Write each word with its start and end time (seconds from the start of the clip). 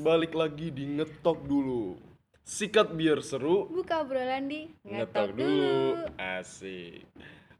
Balik 0.00 0.32
lagi 0.32 0.72
di 0.72 0.88
ngetok 0.96 1.44
dulu. 1.44 1.92
Sikat 2.40 2.96
biar 2.96 3.20
seru, 3.20 3.68
Buka 3.68 4.00
obrolan 4.00 4.48
di 4.48 4.64
ngetok 4.80 5.36
dulu. 5.36 6.08
Asik. 6.16 7.04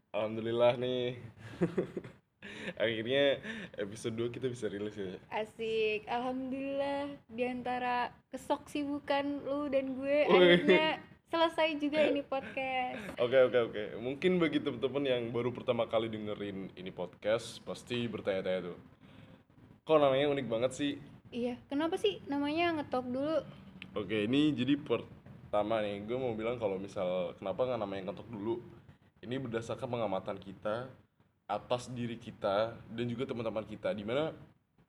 Alhamdulillah 0.08 0.80
nih. 0.80 1.20
Akhirnya 2.80 3.44
episode 3.76 4.16
2 4.16 4.32
kita 4.40 4.48
bisa 4.48 4.72
rilis 4.72 4.96
ya. 4.96 5.20
Asik, 5.28 6.08
alhamdulillah 6.08 7.12
di 7.28 7.44
antara 7.44 8.08
kesok 8.32 8.72
sibukan 8.72 9.44
lu 9.44 9.68
dan 9.68 10.00
gue 10.00 10.24
akhirnya 10.24 10.96
selesai 11.28 11.76
juga 11.76 12.08
ini 12.08 12.24
podcast. 12.24 13.04
Oke 13.24 13.36
oke 13.36 13.58
oke. 13.68 13.82
Mungkin 14.00 14.40
bagi 14.40 14.64
teman-teman 14.64 15.04
yang 15.04 15.22
baru 15.28 15.52
pertama 15.52 15.84
kali 15.84 16.08
dengerin 16.08 16.72
ini 16.72 16.88
podcast 16.88 17.60
pasti 17.68 18.08
bertanya-tanya 18.08 18.72
tuh. 18.72 18.78
Kok 19.84 19.98
namanya 20.00 20.32
unik 20.32 20.46
banget 20.48 20.72
sih? 20.72 21.19
Iya, 21.30 21.54
kenapa 21.70 21.94
sih 21.94 22.18
namanya 22.26 22.74
ngetok 22.78 23.06
dulu? 23.06 23.38
Oke, 23.94 24.26
ini 24.26 24.50
jadi 24.50 24.74
pertama 24.74 25.78
nih, 25.82 26.02
gue 26.02 26.18
mau 26.18 26.34
bilang 26.34 26.58
kalau 26.58 26.78
misal 26.78 27.34
kenapa 27.38 27.66
nggak 27.70 27.80
namanya 27.80 28.02
ngetok 28.10 28.28
dulu. 28.30 28.58
Ini 29.22 29.38
berdasarkan 29.38 29.86
pengamatan 29.86 30.36
kita 30.42 30.90
atas 31.46 31.90
diri 31.90 32.18
kita 32.18 32.74
dan 32.90 33.04
juga 33.06 33.30
teman-teman 33.30 33.66
kita, 33.66 33.94
di 33.94 34.02
mana 34.02 34.34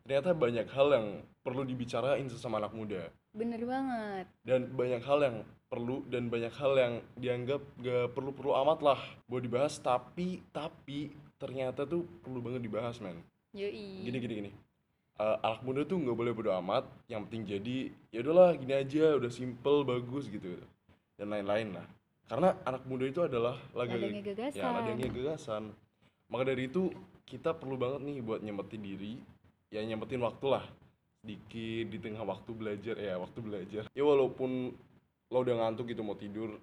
ternyata 0.01 0.33
banyak 0.33 0.67
hal 0.73 0.87
yang 0.93 1.07
perlu 1.45 1.61
dibicarain 1.65 2.25
sesama 2.29 2.57
anak 2.57 2.73
muda 2.73 3.09
Bener 3.33 3.61
banget. 3.63 4.25
dan 4.43 4.69
banyak 4.73 5.01
hal 5.05 5.19
yang 5.21 5.37
perlu 5.71 6.03
dan 6.09 6.27
banyak 6.27 6.51
hal 6.51 6.73
yang 6.75 6.93
dianggap 7.15 7.61
gak 7.79 8.11
perlu-perlu 8.11 8.51
amat 8.65 8.79
lah 8.83 9.01
buat 9.29 9.39
dibahas 9.39 9.79
tapi 9.79 10.43
tapi 10.51 11.13
ternyata 11.39 11.87
tuh 11.87 12.03
perlu 12.21 12.43
banget 12.43 12.65
dibahas 12.65 12.99
men 12.99 13.23
Yoi. 13.55 14.03
gini 14.03 14.17
gini 14.19 14.33
gini 14.43 14.51
Eh, 15.19 15.37
anak 15.43 15.61
muda 15.67 15.81
tuh 15.83 15.97
nggak 15.99 16.17
boleh 16.17 16.31
bodo 16.31 16.51
amat. 16.63 16.87
Yang 17.11 17.21
penting 17.27 17.43
jadi 17.45 17.77
ya 18.09 18.19
udahlah 18.23 18.55
gini 18.55 18.73
aja 18.73 19.05
udah 19.19 19.31
simple 19.31 19.83
bagus 19.83 20.31
gitu. 20.31 20.57
Dan 21.19 21.33
lain-lain 21.33 21.75
lah. 21.75 21.87
Karena 22.31 22.55
anak 22.63 22.87
muda 22.87 23.05
itu 23.05 23.21
adalah 23.21 23.59
lagi 23.75 23.99
Ladangnya 23.99 24.23
gagasan. 24.23 24.61
ya 24.63 24.67
ladangnya 24.71 25.09
gagasan 25.11 25.63
maka 26.31 26.47
dari 26.47 26.71
itu 26.71 26.87
kita 27.27 27.51
perlu 27.51 27.75
banget 27.75 28.07
nih 28.07 28.17
buat 28.23 28.39
nyempetin 28.39 28.81
diri. 28.81 29.13
Ya 29.67 29.83
nyempetin 29.83 30.23
waktu 30.23 30.45
lah. 30.47 30.63
Sedikit 31.21 31.85
di 31.91 31.97
tengah 31.99 32.23
waktu 32.23 32.51
belajar. 32.55 32.95
Ya 32.95 33.19
waktu 33.19 33.39
belajar. 33.43 33.83
Ya 33.91 34.03
walaupun 34.07 34.71
lo 35.31 35.37
udah 35.43 35.55
ngantuk 35.59 35.91
gitu 35.91 36.03
mau 36.03 36.15
tidur 36.15 36.59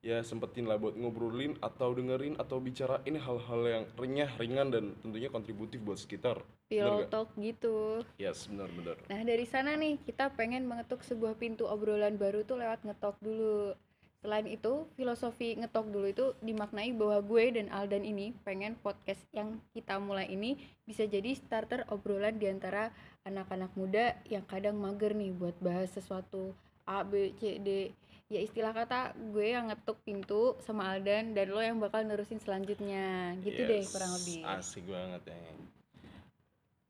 ya 0.00 0.24
sempetin 0.24 0.64
lah 0.64 0.80
buat 0.80 0.96
ngobrolin 0.96 1.60
atau 1.60 1.92
dengerin 1.92 2.40
atau 2.40 2.56
bicarain 2.56 3.16
hal-hal 3.20 3.60
yang 3.68 3.84
renyah 4.00 4.30
ringan 4.40 4.68
dan 4.72 4.84
tentunya 5.04 5.28
kontributif 5.28 5.80
buat 5.84 6.00
sekitar 6.00 6.40
Pillow 6.70 7.02
talk 7.10 7.34
gitu. 7.34 8.06
Yes, 8.14 8.46
benar-benar. 8.46 8.94
Nah 9.10 9.26
dari 9.26 9.42
sana 9.42 9.74
nih 9.74 9.98
kita 10.06 10.30
pengen 10.38 10.70
mengetuk 10.70 11.02
sebuah 11.02 11.34
pintu 11.34 11.66
obrolan 11.66 12.14
baru 12.14 12.46
tuh 12.46 12.62
lewat 12.62 12.86
ngetok 12.86 13.18
dulu. 13.18 13.74
Selain 14.22 14.46
itu, 14.46 14.86
filosofi 14.94 15.58
ngetok 15.58 15.90
dulu 15.90 16.06
itu 16.06 16.26
dimaknai 16.44 16.94
bahwa 16.94 17.24
gue 17.26 17.58
dan 17.58 17.72
Aldan 17.74 18.06
ini 18.06 18.36
pengen 18.46 18.78
podcast 18.78 19.18
yang 19.34 19.58
kita 19.74 19.98
mulai 19.98 20.30
ini 20.30 20.62
bisa 20.86 21.08
jadi 21.10 21.34
starter 21.34 21.88
obrolan 21.90 22.38
di 22.38 22.46
antara 22.46 22.94
anak-anak 23.26 23.74
muda 23.74 24.14
yang 24.30 24.46
kadang 24.46 24.78
mager 24.78 25.10
nih 25.10 25.34
buat 25.34 25.56
bahas 25.58 25.90
sesuatu 25.90 26.54
A, 26.86 27.02
B, 27.02 27.34
C, 27.40 27.58
D. 27.58 27.90
Ya 28.30 28.38
istilah 28.38 28.70
kata 28.70 29.10
gue 29.34 29.42
yang 29.50 29.66
ngetuk 29.66 29.98
pintu 30.00 30.54
sama 30.62 30.94
Aldan 30.94 31.34
dan 31.34 31.50
lo 31.50 31.58
yang 31.58 31.82
bakal 31.82 32.06
nerusin 32.06 32.38
selanjutnya. 32.38 33.34
Gitu 33.42 33.58
deh 33.58 33.82
Yes, 33.82 33.90
kurang 33.90 34.14
lebih. 34.14 34.46
Asik 34.46 34.86
banget 34.86 35.22
ya. 35.26 35.38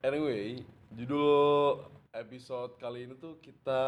Anyway, 0.02 0.60
judul 0.92 1.80
episode 2.12 2.76
kali 2.76 3.08
ini 3.08 3.16
tuh 3.16 3.40
kita 3.40 3.84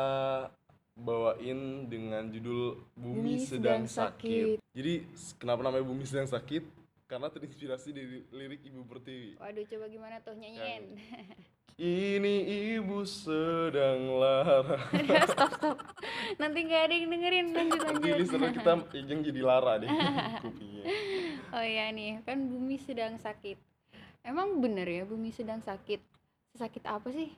bawain 0.94 1.88
dengan 1.88 2.28
judul 2.28 2.88
Bumi, 2.94 3.36
Bumi 3.36 3.44
Sedang, 3.44 3.84
Sedang 3.84 4.16
sakit. 4.16 4.56
Jadi 4.72 4.94
s- 5.12 5.36
kenapa 5.36 5.60
namanya 5.60 5.84
Bumi 5.84 6.04
Sedang 6.04 6.28
Sakit? 6.28 6.64
Karena 7.04 7.28
terinspirasi 7.28 7.92
dari 7.92 8.24
lirik 8.32 8.64
Ibu 8.64 8.88
Pertiwi. 8.88 9.36
Waduh 9.36 9.64
coba 9.68 9.84
gimana 9.88 10.16
tuh 10.24 10.32
nyanyiin. 10.32 10.96
Ini 11.80 12.34
ibu 12.76 13.00
sedang 13.08 14.20
lara. 14.20 14.76
stop 15.32 15.52
stop. 15.56 15.76
Nanti 16.36 16.58
nggak 16.68 16.82
ada 16.84 16.94
yang 16.94 17.06
dengerin 17.08 17.46
lanjut 17.56 17.80
Nanti 17.80 17.86
lanjut. 18.06 18.16
listener 18.20 18.50
kita 18.52 18.72
yang 19.08 19.20
jadi 19.24 19.40
lara 19.40 19.72
deh 19.80 19.88
kupingnya. 20.44 20.84
Oh 21.52 21.64
iya 21.64 21.88
nih, 21.88 22.20
kan 22.28 22.38
bumi 22.44 22.76
sedang 22.76 23.16
sakit. 23.16 23.56
Emang 24.22 24.60
bener 24.60 24.86
ya 24.86 25.02
bumi 25.08 25.32
sedang 25.32 25.64
sakit? 25.64 25.98
Sakit 26.54 26.84
apa 26.84 27.08
sih? 27.10 27.32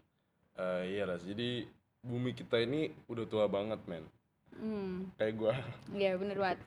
Eh, 0.55 0.83
iya 0.99 1.07
Ras, 1.07 1.23
jadi 1.23 1.67
bumi 2.03 2.35
kita 2.35 2.59
ini 2.61 2.91
udah 3.07 3.25
tua 3.31 3.47
banget 3.47 3.81
men. 3.87 4.05
Hmm, 4.55 5.11
Kayak 5.19 5.35
gua 5.35 5.55
iya 5.95 6.15
bener 6.15 6.39
banget. 6.39 6.59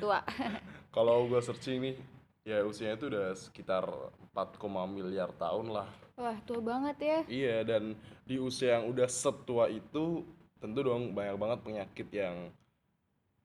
Tua. 0.00 0.20
kalau 0.96 1.28
gua 1.28 1.40
searching 1.40 1.80
nih 1.80 1.96
ya 2.46 2.62
usianya 2.62 2.96
itu 2.96 3.06
udah 3.10 3.34
sekitar 3.34 3.84
4, 4.32 4.56
miliar 4.86 5.28
tahun 5.36 5.68
lah 5.68 5.88
Wah 6.16 6.36
tua 6.48 6.60
banget 6.64 6.96
ya. 7.00 7.18
iya 7.28 7.56
dan 7.60 7.92
di 8.24 8.40
usia 8.40 8.80
yang 8.80 8.88
udah 8.88 9.04
setua 9.04 9.68
itu 9.68 10.24
tentu 10.56 10.80
dong 10.80 11.12
banyak 11.12 11.36
banget 11.36 11.58
penyakit 11.60 12.08
yang 12.08 12.48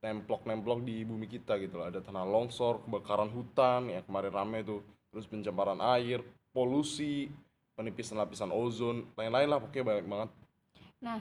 nemplok-nemplok 0.02 0.82
di 0.82 1.04
bumi 1.06 1.28
kita 1.30 1.60
gitu 1.62 1.78
loh 1.78 1.92
ada 1.92 2.02
tanah 2.02 2.26
longsor 2.26 2.82
kebakaran 2.88 3.30
hutan 3.30 3.92
yang 3.92 4.02
kemarin 4.08 4.34
rame 4.34 4.60
tuh 4.66 4.82
terus 5.14 5.30
pencemaran 5.30 5.78
air 5.78 6.24
polusi 6.56 7.30
penipisan 7.78 8.18
lapisan 8.18 8.50
ozon 8.50 9.06
lain-lain 9.20 9.48
lah 9.52 9.60
pokoknya 9.62 9.86
banyak 9.86 10.08
banget 10.08 10.30
Nah, 11.02 11.18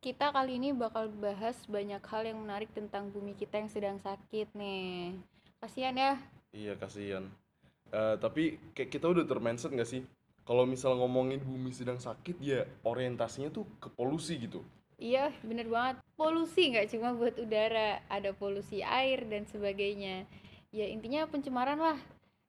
kita 0.00 0.32
kali 0.32 0.56
ini 0.56 0.72
bakal 0.72 1.12
bahas 1.20 1.52
banyak 1.68 2.00
hal 2.00 2.22
yang 2.24 2.40
menarik 2.40 2.72
tentang 2.72 3.12
bumi 3.12 3.36
kita 3.36 3.60
yang 3.60 3.68
sedang 3.68 4.00
sakit 4.00 4.56
nih. 4.56 5.12
Kasihan 5.60 5.92
ya. 5.92 6.12
iya 6.56 6.72
kasihan 6.80 7.28
Eh, 7.88 8.16
tapi 8.20 8.60
kayak 8.76 8.92
kita 8.92 9.08
udah 9.08 9.24
termindset 9.24 9.72
gak 9.72 9.88
sih 9.88 10.04
kalau 10.48 10.64
misal 10.64 10.96
ngomongin 10.96 11.44
bumi 11.44 11.76
sedang 11.76 12.00
sakit 12.00 12.40
ya 12.40 12.64
orientasinya 12.88 13.52
tuh 13.52 13.68
ke 13.76 13.92
polusi 13.92 14.40
gitu 14.40 14.64
Iya, 14.98 15.30
bener 15.46 15.70
banget. 15.70 16.02
Polusi 16.18 16.74
nggak 16.74 16.90
cuma 16.90 17.14
buat 17.14 17.38
udara, 17.38 18.02
ada 18.10 18.34
polusi 18.34 18.82
air 18.82 19.22
dan 19.30 19.46
sebagainya. 19.46 20.26
Ya 20.74 20.90
intinya 20.90 21.22
pencemaran 21.30 21.78
lah. 21.78 21.94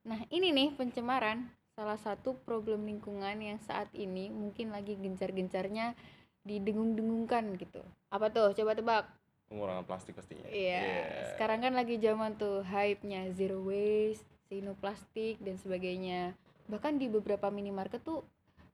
Nah 0.01 0.25
ini 0.33 0.49
nih 0.49 0.73
pencemaran, 0.73 1.45
salah 1.77 2.01
satu 2.01 2.33
problem 2.49 2.89
lingkungan 2.89 3.37
yang 3.37 3.61
saat 3.61 3.85
ini 3.93 4.33
mungkin 4.33 4.73
lagi 4.73 4.97
gencar-gencarnya 4.97 5.93
didengung-dengungkan 6.41 7.53
gitu. 7.61 7.85
Apa 8.09 8.33
tuh? 8.33 8.49
Coba 8.57 8.73
tebak. 8.73 9.05
pengurangan 9.49 9.81
plastik 9.81 10.13
pastinya 10.13 10.45
Iya, 10.45 11.09
sekarang 11.33 11.65
kan 11.65 11.73
lagi 11.73 11.97
zaman 11.97 12.37
tuh 12.37 12.61
hype-nya 12.65 13.33
zero 13.33 13.61
waste, 13.65 14.25
zero 14.45 14.73
plastik 14.77 15.41
dan 15.41 15.57
sebagainya. 15.57 16.37
Bahkan 16.69 17.01
di 17.01 17.09
beberapa 17.09 17.49
minimarket 17.49 18.05
tuh 18.05 18.21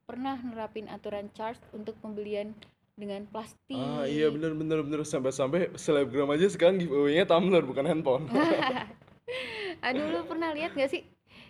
pernah 0.06 0.38
nerapin 0.38 0.85
aturan 0.85 1.31
charge 1.33 1.57
untuk 1.72 1.97
pembelian 1.97 2.53
dengan 2.95 3.28
plastik. 3.28 3.75
Ah 3.75 4.06
iya 4.06 4.29
bener 4.29 4.56
bener 4.56 4.79
bener 4.79 5.01
sampai-sampai 5.03 5.73
selebgram 5.75 6.31
aja 6.31 6.47
sekarang 6.47 6.79
giveaway-nya 6.79 7.25
tumbler 7.25 7.63
bukan 7.63 7.84
handphone. 7.84 8.28
Aduh, 9.85 10.05
lu 10.07 10.22
pernah 10.23 10.55
lihat 10.55 10.72
gak 10.73 10.91
sih 10.91 11.03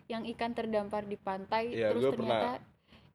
yang 0.05 0.25
ikan 0.33 0.53
terdampar 0.53 1.05
di 1.05 1.17
pantai 1.17 1.73
Iya, 1.73 1.93
terus 1.93 2.13
ternyata 2.13 2.61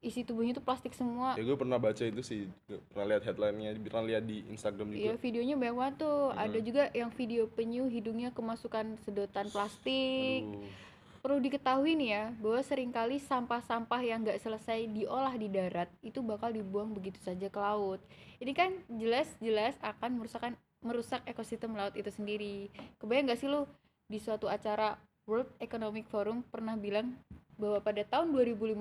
isi 0.01 0.25
tubuhnya 0.25 0.57
tuh 0.57 0.65
plastik 0.65 0.97
semua. 0.97 1.37
ya 1.37 1.45
gue 1.45 1.59
pernah 1.61 1.77
baca 1.77 2.01
itu 2.01 2.23
sih, 2.25 2.49
pernah 2.89 3.15
lihat 3.15 3.23
headline-nya, 3.29 3.77
pernah 3.85 4.05
lihat 4.09 4.25
di 4.25 4.41
Instagram 4.49 4.97
Iya, 4.97 5.13
juga. 5.13 5.21
videonya 5.21 5.55
banyak 5.61 5.77
banget 5.77 5.95
tuh. 6.01 6.21
Ada 6.33 6.57
Mm-mm. 6.57 6.67
juga 6.67 6.83
yang 6.97 7.11
video 7.13 7.43
penyu 7.53 7.85
hidungnya 7.85 8.33
kemasukan 8.33 8.97
sedotan 9.05 9.53
plastik. 9.53 10.41
Aduh. 10.47 10.90
Perlu 11.21 11.37
diketahui 11.37 12.01
nih 12.01 12.11
ya, 12.17 12.25
bahwa 12.41 12.61
sering 12.65 12.89
kali 12.89 13.21
sampah-sampah 13.21 14.01
yang 14.01 14.25
nggak 14.25 14.41
selesai 14.41 14.89
diolah 14.89 15.37
di 15.37 15.53
darat 15.53 15.93
itu 16.01 16.25
bakal 16.25 16.49
dibuang 16.49 16.97
begitu 16.97 17.21
saja 17.21 17.53
ke 17.53 17.61
laut. 17.61 18.01
Ini 18.41 18.57
kan 18.57 18.73
jelas-jelas 18.89 19.77
akan 19.85 20.17
merusakkan 20.17 20.57
merusak 20.81 21.21
ekosistem 21.29 21.77
laut 21.77 21.93
itu 21.93 22.09
sendiri. 22.09 22.73
Kebayang 22.97 23.29
nggak 23.29 23.37
sih 23.37 23.53
lu 23.53 23.69
di 24.09 24.17
suatu 24.17 24.49
acara 24.49 24.97
World 25.29 25.53
Economic 25.61 26.09
Forum 26.09 26.41
pernah 26.41 26.73
bilang 26.81 27.13
bahwa 27.61 27.85
pada 27.85 28.01
tahun 28.01 28.33
2050 28.33 28.81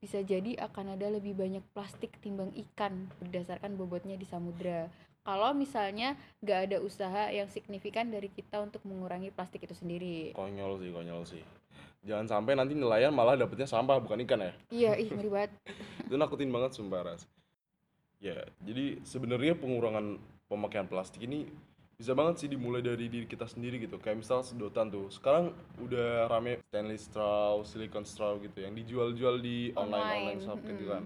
bisa 0.00 0.24
jadi 0.24 0.56
akan 0.64 0.96
ada 0.96 1.12
lebih 1.12 1.36
banyak 1.36 1.64
plastik 1.76 2.16
ketimbang 2.16 2.56
ikan 2.56 3.12
berdasarkan 3.20 3.76
bobotnya 3.76 4.16
di 4.16 4.24
samudra. 4.24 4.88
Kalau 5.24 5.56
misalnya 5.56 6.20
nggak 6.44 6.60
ada 6.68 6.76
usaha 6.84 7.32
yang 7.32 7.48
signifikan 7.48 8.12
dari 8.12 8.28
kita 8.28 8.60
untuk 8.60 8.84
mengurangi 8.84 9.32
plastik 9.32 9.64
itu 9.64 9.72
sendiri. 9.72 10.36
Konyol 10.36 10.76
sih, 10.84 10.90
konyol 10.92 11.22
sih. 11.24 11.42
Jangan 12.04 12.28
sampai 12.28 12.52
nanti 12.52 12.76
nelayan 12.76 13.16
malah 13.16 13.32
dapetnya 13.32 13.64
sampah 13.64 13.96
bukan 14.04 14.20
ikan 14.28 14.44
ya. 14.44 14.52
Iya, 14.68 14.92
ih 15.00 15.08
ngeri 15.08 15.30
banget. 15.32 15.50
Itu 16.12 16.20
nakutin 16.20 16.52
banget 16.52 16.76
sumpah 16.76 17.00
Ras. 17.08 17.24
Ya, 18.20 18.44
jadi 18.60 19.00
sebenarnya 19.00 19.56
pengurangan 19.56 20.20
pemakaian 20.44 20.84
plastik 20.84 21.24
ini 21.24 21.48
bisa 21.94 22.12
banget 22.12 22.44
sih 22.44 22.48
dimulai 22.50 22.84
dari 22.84 23.06
diri 23.06 23.24
kita 23.24 23.46
sendiri 23.46 23.78
gitu 23.78 24.02
kayak 24.02 24.18
misal 24.18 24.42
sedotan 24.42 24.90
tuh 24.90 25.06
sekarang 25.14 25.54
udah 25.78 26.26
rame 26.26 26.58
stainless 26.66 27.06
straw, 27.06 27.62
silicone 27.62 28.02
straw 28.02 28.34
gitu 28.42 28.66
yang 28.66 28.74
dijual-jual 28.74 29.38
di 29.38 29.70
online 29.78 30.02
online 30.02 30.18
Online, 30.34 30.40
shop 30.42 30.58
gitu 30.66 30.84
mm. 30.84 30.90
kan 30.90 31.02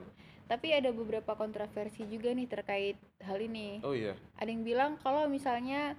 Tapi 0.48 0.72
ada 0.72 0.90
beberapa 0.90 1.36
kontroversi 1.36 2.08
juga 2.08 2.32
nih 2.32 2.48
terkait 2.48 2.96
hal 3.20 3.38
ini. 3.38 3.84
Oh 3.84 3.92
iya. 3.92 4.16
Ada 4.40 4.48
yang 4.48 4.64
bilang 4.64 4.96
kalau 4.98 5.28
misalnya 5.28 5.94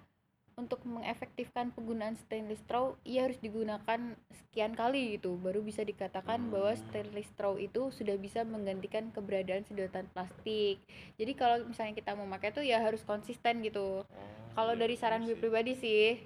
untuk 0.59 0.83
mengefektifkan 0.83 1.71
penggunaan 1.71 2.19
stainless 2.19 2.59
straw, 2.67 2.91
ia 3.07 3.23
harus 3.23 3.39
digunakan 3.39 4.19
sekian 4.27 4.75
kali 4.75 5.15
gitu, 5.15 5.39
baru 5.39 5.63
bisa 5.63 5.87
dikatakan 5.87 6.51
bahwa 6.51 6.75
Hmm. 6.75 6.81
stainless 6.83 7.31
straw 7.31 7.55
itu 7.55 7.87
sudah 7.95 8.19
bisa 8.19 8.43
menggantikan 8.43 9.07
keberadaan 9.15 9.63
sedotan 9.63 10.11
plastik. 10.11 10.83
Jadi 11.15 11.31
kalau 11.39 11.63
misalnya 11.63 11.95
kita 11.95 12.11
mau 12.19 12.27
pakai 12.27 12.51
tuh 12.51 12.65
ya 12.67 12.83
harus 12.83 13.07
konsisten 13.07 13.63
gitu. 13.63 14.03
Oh, 14.03 14.05
Kalau 14.51 14.75
iya, 14.75 14.81
dari 14.83 14.99
saran 14.99 15.23
gue 15.23 15.39
pribadi 15.39 15.79
sih, 15.79 16.19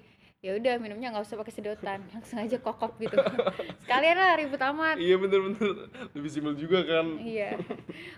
ya 0.44 0.60
udah 0.60 0.76
minumnya 0.76 1.08
nggak 1.08 1.24
usah 1.24 1.40
pakai 1.40 1.56
sedotan, 1.56 2.04
langsung 2.12 2.36
aja 2.36 2.60
kokop 2.60 3.00
gitu. 3.00 3.16
Sekalian 3.88 4.16
lah 4.20 4.36
ribut 4.36 4.60
amat. 4.60 5.00
Iya 5.00 5.16
bener-bener 5.16 5.88
lebih 6.12 6.28
simpel 6.28 6.52
juga 6.52 6.84
kan. 6.84 7.16
Iya. 7.16 7.56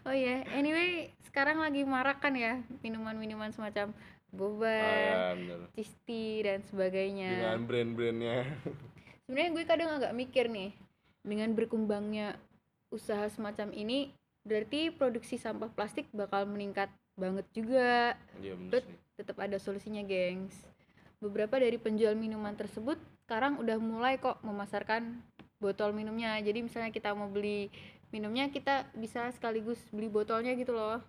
Oh 0.02 0.10
iya, 0.10 0.42
anyway, 0.58 1.14
sekarang 1.30 1.62
lagi 1.62 1.86
marak 1.86 2.18
kan 2.18 2.34
ya 2.34 2.58
minuman-minuman 2.82 3.54
semacam 3.54 3.94
boba, 4.34 4.68
Ah, 4.68 5.32
ya, 5.38 5.86
tea 6.02 6.42
dan 6.42 6.60
sebagainya. 6.66 7.30
Dengan 7.30 7.62
brand-brandnya. 7.64 8.38
Sebenarnya 9.24 9.50
gue 9.54 9.64
kadang 9.64 9.90
agak 9.96 10.12
mikir 10.12 10.50
nih, 10.50 10.74
dengan 11.22 11.54
berkembangnya 11.54 12.36
usaha 12.90 13.22
semacam 13.32 13.70
ini, 13.72 14.12
berarti 14.42 14.90
produksi 14.92 15.38
sampah 15.38 15.70
plastik 15.72 16.10
bakal 16.10 16.44
meningkat 16.44 16.90
banget 17.16 17.46
juga. 17.54 18.18
Iya 18.42 18.58
sih. 18.58 18.98
Tetap 19.16 19.40
ada 19.40 19.56
solusinya, 19.56 20.04
gengs. 20.04 20.75
Beberapa 21.16 21.56
dari 21.56 21.80
penjual 21.80 22.12
minuman 22.12 22.52
tersebut 22.52 23.00
sekarang 23.24 23.56
udah 23.58 23.80
mulai 23.80 24.20
kok 24.20 24.38
memasarkan 24.44 25.18
botol 25.56 25.96
minumnya. 25.96 26.36
Jadi 26.44 26.60
misalnya 26.60 26.92
kita 26.92 27.16
mau 27.16 27.26
beli 27.32 27.72
minumnya, 28.12 28.52
kita 28.52 28.86
bisa 28.94 29.32
sekaligus 29.32 29.80
beli 29.90 30.12
botolnya 30.12 30.52
gitu 30.54 30.76
loh. 30.76 31.00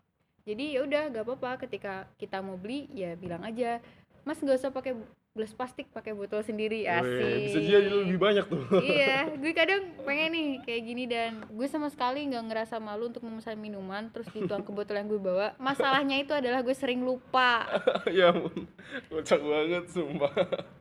Jadi 0.48 0.80
ya 0.80 0.88
udah, 0.88 1.12
gak 1.12 1.28
apa-apa 1.28 1.68
ketika 1.68 2.08
kita 2.16 2.40
mau 2.40 2.56
beli 2.56 2.88
ya 2.96 3.20
bilang 3.20 3.44
aja, 3.44 3.84
Mas 4.24 4.40
nggak 4.40 4.60
usah 4.64 4.72
pakai 4.72 4.96
gelas 5.38 5.54
plastik, 5.54 5.86
pakai 5.94 6.18
botol 6.18 6.42
sendiri. 6.42 6.90
Asik. 6.90 7.54
bisa 7.54 7.60
jadi 7.62 7.88
lebih 7.88 8.18
banyak 8.18 8.46
tuh. 8.50 8.82
iya, 8.82 9.30
gue 9.42 9.54
kadang 9.54 9.94
pengen 10.02 10.34
nih 10.34 10.50
kayak 10.66 10.82
gini 10.82 11.04
dan 11.06 11.46
gue 11.46 11.68
sama 11.70 11.94
sekali 11.94 12.26
nggak 12.26 12.46
ngerasa 12.50 12.82
malu 12.82 13.14
untuk 13.14 13.22
memesan 13.22 13.62
minuman 13.62 14.10
terus 14.10 14.26
dituang 14.34 14.66
ke 14.66 14.72
botol 14.74 14.98
yang 14.98 15.06
gue 15.06 15.22
bawa. 15.22 15.54
Masalahnya 15.62 16.18
itu 16.18 16.34
adalah 16.34 16.66
gue 16.66 16.74
sering 16.74 17.06
lupa. 17.06 17.70
ya 18.18 18.34
ampun. 18.34 18.66
Kocak 19.14 19.42
banget 19.46 19.86
sumpah. 19.94 20.34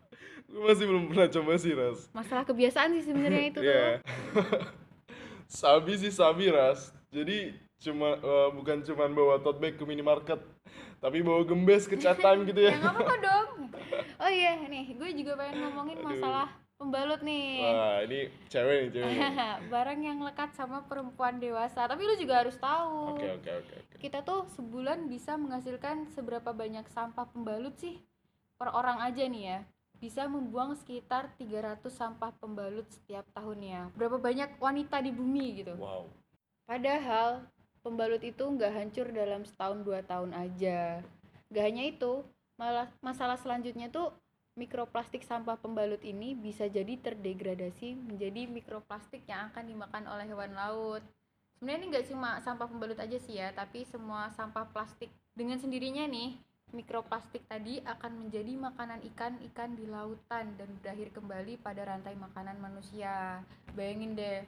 Gue 0.47 0.63
masih 0.73 0.87
belum 0.89 1.11
pernah 1.11 1.29
coba 1.29 1.53
sih, 1.59 1.75
Ras. 1.75 2.07
Masalah 2.15 2.47
kebiasaan 2.47 2.95
sih 2.97 3.05
sebenarnya 3.05 3.45
itu 3.51 3.61
tuh. 3.61 3.67
Iya. 3.67 4.01
sabi 5.51 5.93
sih 5.99 6.15
sabi, 6.15 6.49
Ras. 6.49 6.95
Jadi 7.11 7.53
cuma 7.83 8.17
eh, 8.17 8.49
bukan 8.55 8.81
cuman 8.81 9.11
bawa 9.13 9.43
tote 9.43 9.61
bag 9.61 9.75
ke 9.77 9.85
minimarket, 9.85 10.41
tapi 11.03 11.21
bawa 11.21 11.45
gembes 11.45 11.85
ke 11.85 12.01
chat 12.01 12.17
time 12.17 12.49
gitu 12.49 12.63
ya. 12.63 12.73
Ya 12.73 12.79
nggak 12.81 12.95
apa-apa 12.95 13.17
dong. 13.21 13.49
Oh 14.23 14.31
iya, 14.31 14.57
nih 14.65 14.97
gue 14.97 15.11
juga 15.15 15.37
pengen 15.39 15.67
ngomongin 15.67 15.99
Aduh. 16.01 16.09
masalah 16.13 16.49
pembalut 16.77 17.21
nih. 17.25 17.65
Wah, 17.65 17.99
ini 18.05 18.21
cewek 18.53 18.77
nih, 18.89 18.91
cewek. 18.93 19.17
Barang 19.73 20.01
yang 20.05 20.21
lekat 20.21 20.53
sama 20.53 20.85
perempuan 20.85 21.41
dewasa. 21.41 21.89
Tapi 21.89 22.05
lu 22.05 22.15
juga 22.21 22.45
harus 22.45 22.57
tahu. 22.61 23.17
Oke, 23.17 23.29
oke, 23.41 23.51
oke, 23.65 23.75
oke. 23.81 23.95
Kita 23.97 24.21
tuh 24.21 24.45
sebulan 24.55 25.09
bisa 25.09 25.41
menghasilkan 25.41 26.13
seberapa 26.13 26.53
banyak 26.53 26.85
sampah 26.93 27.27
pembalut 27.33 27.75
sih? 27.81 27.97
Per 28.61 28.69
orang 28.73 29.01
aja 29.01 29.25
nih 29.25 29.45
ya. 29.57 29.59
Bisa 29.97 30.29
membuang 30.29 30.77
sekitar 30.77 31.33
300 31.41 31.81
sampah 31.89 32.29
pembalut 32.37 32.85
setiap 32.93 33.25
tahunnya. 33.33 33.97
Berapa 33.97 34.21
banyak 34.21 34.61
wanita 34.61 35.01
di 35.01 35.09
bumi 35.09 35.65
gitu. 35.65 35.73
Wow. 35.81 36.13
Padahal 36.69 37.49
pembalut 37.81 38.21
itu 38.21 38.45
nggak 38.45 38.73
hancur 38.77 39.09
dalam 39.09 39.49
setahun 39.49 39.81
dua 39.81 40.05
tahun 40.05 40.37
aja. 40.37 41.01
Gak 41.49 41.65
hanya 41.65 41.89
itu, 41.89 42.27
malah 42.57 42.89
masalah 43.05 43.37
selanjutnya 43.37 43.93
tuh 43.93 44.13
mikroplastik 44.57 45.21
sampah 45.21 45.61
pembalut 45.61 46.01
ini 46.01 46.33
bisa 46.33 46.65
jadi 46.65 46.97
terdegradasi 46.97 47.93
menjadi 47.93 48.49
mikroplastik 48.49 49.29
yang 49.29 49.53
akan 49.53 49.69
dimakan 49.69 50.05
oleh 50.09 50.25
hewan 50.25 50.57
laut. 50.57 51.05
Sebenarnya 51.57 51.81
ini 51.81 51.87
nggak 51.93 52.07
cuma 52.13 52.41
sampah 52.41 52.69
pembalut 52.69 52.97
aja 52.97 53.17
sih 53.21 53.37
ya, 53.37 53.53
tapi 53.53 53.85
semua 53.89 54.33
sampah 54.33 54.69
plastik 54.73 55.13
dengan 55.37 55.61
sendirinya 55.61 56.09
nih 56.09 56.37
mikroplastik 56.75 57.47
tadi 57.47 57.79
akan 57.85 58.27
menjadi 58.27 58.53
makanan 58.59 59.01
ikan-ikan 59.15 59.79
di 59.79 59.87
lautan 59.87 60.57
dan 60.59 60.69
berakhir 60.83 61.15
kembali 61.15 61.63
pada 61.63 61.87
rantai 61.87 62.19
makanan 62.19 62.59
manusia. 62.59 63.41
Bayangin 63.77 64.19
deh, 64.19 64.43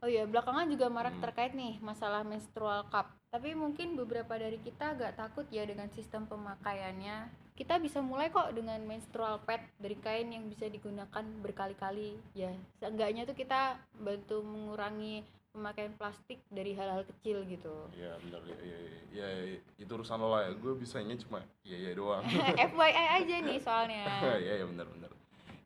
Oh 0.00 0.08
iya, 0.08 0.24
belakangan 0.24 0.64
juga 0.72 0.88
marak 0.88 1.12
Hmm. 1.12 1.24
terkait 1.28 1.52
nih 1.52 1.76
masalah 1.84 2.24
menstrual 2.24 2.88
cup. 2.88 3.12
Tapi 3.28 3.52
mungkin 3.52 4.00
beberapa 4.00 4.32
dari 4.32 4.56
kita 4.56 4.96
agak 4.96 5.12
takut 5.20 5.44
ya 5.52 5.68
dengan 5.68 5.92
sistem 5.92 6.24
pemakaiannya. 6.24 7.28
Kita 7.52 7.76
bisa 7.76 8.00
mulai 8.00 8.32
kok 8.32 8.56
dengan 8.56 8.80
menstrual 8.88 9.44
pad 9.44 9.60
dari 9.76 9.92
kain 10.00 10.32
yang 10.32 10.48
bisa 10.48 10.64
digunakan 10.72 11.24
berkali-kali. 11.44 12.16
Ya, 12.32 12.48
seenggaknya 12.80 13.28
tuh 13.28 13.36
kita 13.36 13.76
bantu 14.00 14.40
mengurangi 14.40 15.20
pemakaian 15.52 15.92
plastik 16.00 16.40
dari 16.48 16.72
hal-hal 16.72 17.04
kecil 17.04 17.44
gitu. 17.44 17.74
Iya, 17.92 18.16
benar 18.24 18.40
ya, 18.48 18.56
ya, 18.56 18.78
ya, 18.80 19.00
ya, 19.12 19.28
ya, 19.52 19.56
itu 19.76 19.90
urusan 19.92 20.16
lo 20.16 20.32
lah 20.32 20.48
ya. 20.48 20.56
Gue 20.56 20.72
bisanya 20.80 21.12
cuma 21.20 21.44
iya 21.60 21.76
iya 21.76 21.92
doang. 21.92 22.24
FYI 22.72 23.06
aja 23.20 23.36
nih 23.44 23.58
soalnya. 23.60 24.04
Iya, 24.40 24.64
iya 24.64 24.64
benar 24.64 24.88
benar. 24.88 25.10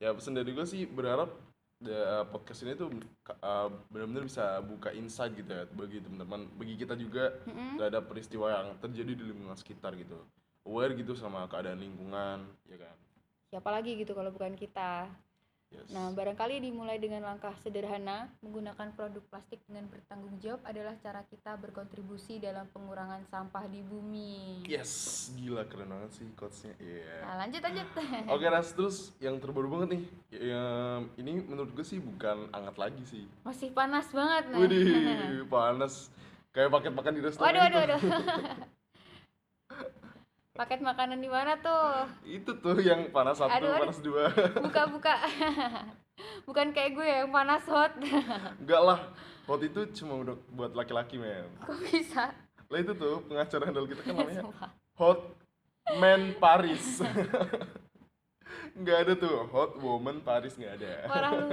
Ya 0.03 0.11
pesan 0.11 0.35
dari 0.35 0.51
gue 0.51 0.67
sih 0.67 0.91
berharap 0.91 1.31
da- 1.85 2.25
podcast 2.33 2.65
ini 2.65 2.73
tuh 2.75 2.89
uh, 3.45 3.69
benar-benar 3.93 4.25
bisa 4.25 4.59
buka 4.65 4.91
insight 4.97 5.37
gitu 5.37 5.53
ya 5.53 5.69
bagi 5.71 6.01
teman-teman, 6.01 6.49
bagi 6.57 6.75
kita 6.81 6.97
juga 6.97 7.37
Mm-mm. 7.45 7.77
terhadap 7.77 8.09
peristiwa 8.09 8.47
yang 8.49 8.69
terjadi 8.81 9.13
di 9.13 9.25
lingkungan 9.29 9.55
sekitar 9.61 9.93
gitu. 10.01 10.17
Aware 10.65 10.97
gitu 10.97 11.13
sama 11.13 11.45
keadaan 11.45 11.77
lingkungan, 11.77 12.49
ya 12.65 12.81
kan. 12.81 12.97
Siapa 13.53 13.69
lagi 13.69 14.01
gitu 14.01 14.17
kalau 14.17 14.33
bukan 14.33 14.57
kita. 14.57 15.13
Yes. 15.85 15.93
Nah, 15.93 16.09
barangkali 16.17 16.65
dimulai 16.65 16.97
dengan 16.97 17.29
langkah 17.29 17.53
sederhana, 17.61 18.33
menggunakan 18.41 18.89
produk 18.97 19.21
plastik 19.29 19.61
dengan 19.69 19.85
bertanggung 19.93 20.41
jawab 20.41 20.65
adalah 20.65 20.97
cara 21.05 21.21
kita 21.29 21.61
berkontribusi 21.61 22.41
dalam 22.41 22.65
pengurangan 22.73 23.21
sampah 23.29 23.69
di 23.69 23.85
bumi. 23.85 24.65
Yes, 24.65 25.29
gila 25.37 25.69
keren 25.69 25.93
banget 25.93 26.11
sih 26.17 26.27
quotes-nya. 26.33 26.73
Iya. 26.81 27.17
Nah, 27.29 27.35
lanjut 27.45 27.61
lanjut. 27.61 27.89
Oke, 28.35 28.47
Ras, 28.49 28.69
terus 28.73 28.97
yang 29.21 29.37
terbaru 29.37 29.69
banget 29.69 30.01
nih. 30.01 30.03
Yang 30.33 31.03
ini 31.21 31.33
menurut 31.45 31.71
gue 31.77 31.85
sih 31.85 32.01
bukan 32.01 32.49
hangat 32.57 32.77
lagi 32.81 33.03
sih. 33.05 33.25
Masih 33.45 33.69
panas 33.77 34.09
banget 34.09 34.45
nah. 34.49 34.59
Widih, 34.65 35.45
panas. 35.53 36.09
Kayak 36.55 36.71
paket 36.81 36.93
makan 36.97 37.13
di 37.13 37.21
restoran. 37.21 37.45
Waduh, 37.45 37.61
waduh, 37.61 37.81
itu. 37.85 38.09
waduh. 38.09 38.73
Paket 40.55 40.87
makanan 40.87 41.19
di 41.19 41.27
mana 41.27 41.59
tuh? 41.59 42.07
Itu 42.23 42.55
tuh 42.63 42.79
yang 42.79 43.11
panas 43.11 43.43
satu, 43.43 43.59
Aduh, 43.59 43.75
panas 43.75 43.99
dua. 43.99 44.31
Buka-buka. 44.63 45.19
Bukan 46.47 46.71
kayak 46.71 46.95
gue 46.95 47.03
yang 47.03 47.35
panas 47.35 47.67
hot. 47.67 47.91
Enggak 48.63 48.83
lah. 48.87 49.03
Hot 49.51 49.59
itu 49.67 49.83
cuma 49.99 50.23
udah 50.23 50.39
buat 50.55 50.71
laki-laki, 50.79 51.19
men. 51.19 51.51
Kok 51.59 51.75
bisa? 51.91 52.31
Lah 52.71 52.79
itu 52.79 52.95
tuh 52.95 53.27
pengacara 53.27 53.67
handal 53.67 53.91
kita 53.91 54.07
kan 54.07 54.15
namanya. 54.15 54.47
Hot 54.95 55.35
Man 55.99 56.39
Paris. 56.39 57.03
Nggak 58.79 58.99
ada 59.11 59.13
tuh 59.19 59.51
Hot 59.51 59.75
Woman 59.83 60.23
Paris 60.23 60.55
nggak 60.55 60.75
ada. 60.79 60.93
Parah 61.11 61.31
lu. 61.35 61.49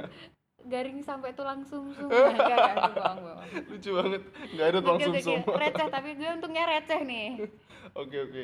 Garing 0.64 1.00
sampai 1.00 1.32
tulang 1.32 1.62
sumsum. 1.62 2.06
Enggak, 2.12 2.36
enggak, 2.36 2.58
enggak, 2.72 2.92
bohong, 2.94 3.20
bohong. 3.20 3.40
Lucu 3.68 3.90
banget. 3.94 4.22
Nggak 4.52 4.68
ada 4.68 4.80
tulang 4.80 5.00
sumsum. 5.02 5.40
oke. 5.42 5.58
Receh, 5.58 5.88
tapi 5.88 6.10
gue 6.14 6.30
untungnya 6.32 6.64
receh 6.68 7.02
nih. 7.02 7.30
Oke 7.98 8.14
oke. 8.16 8.44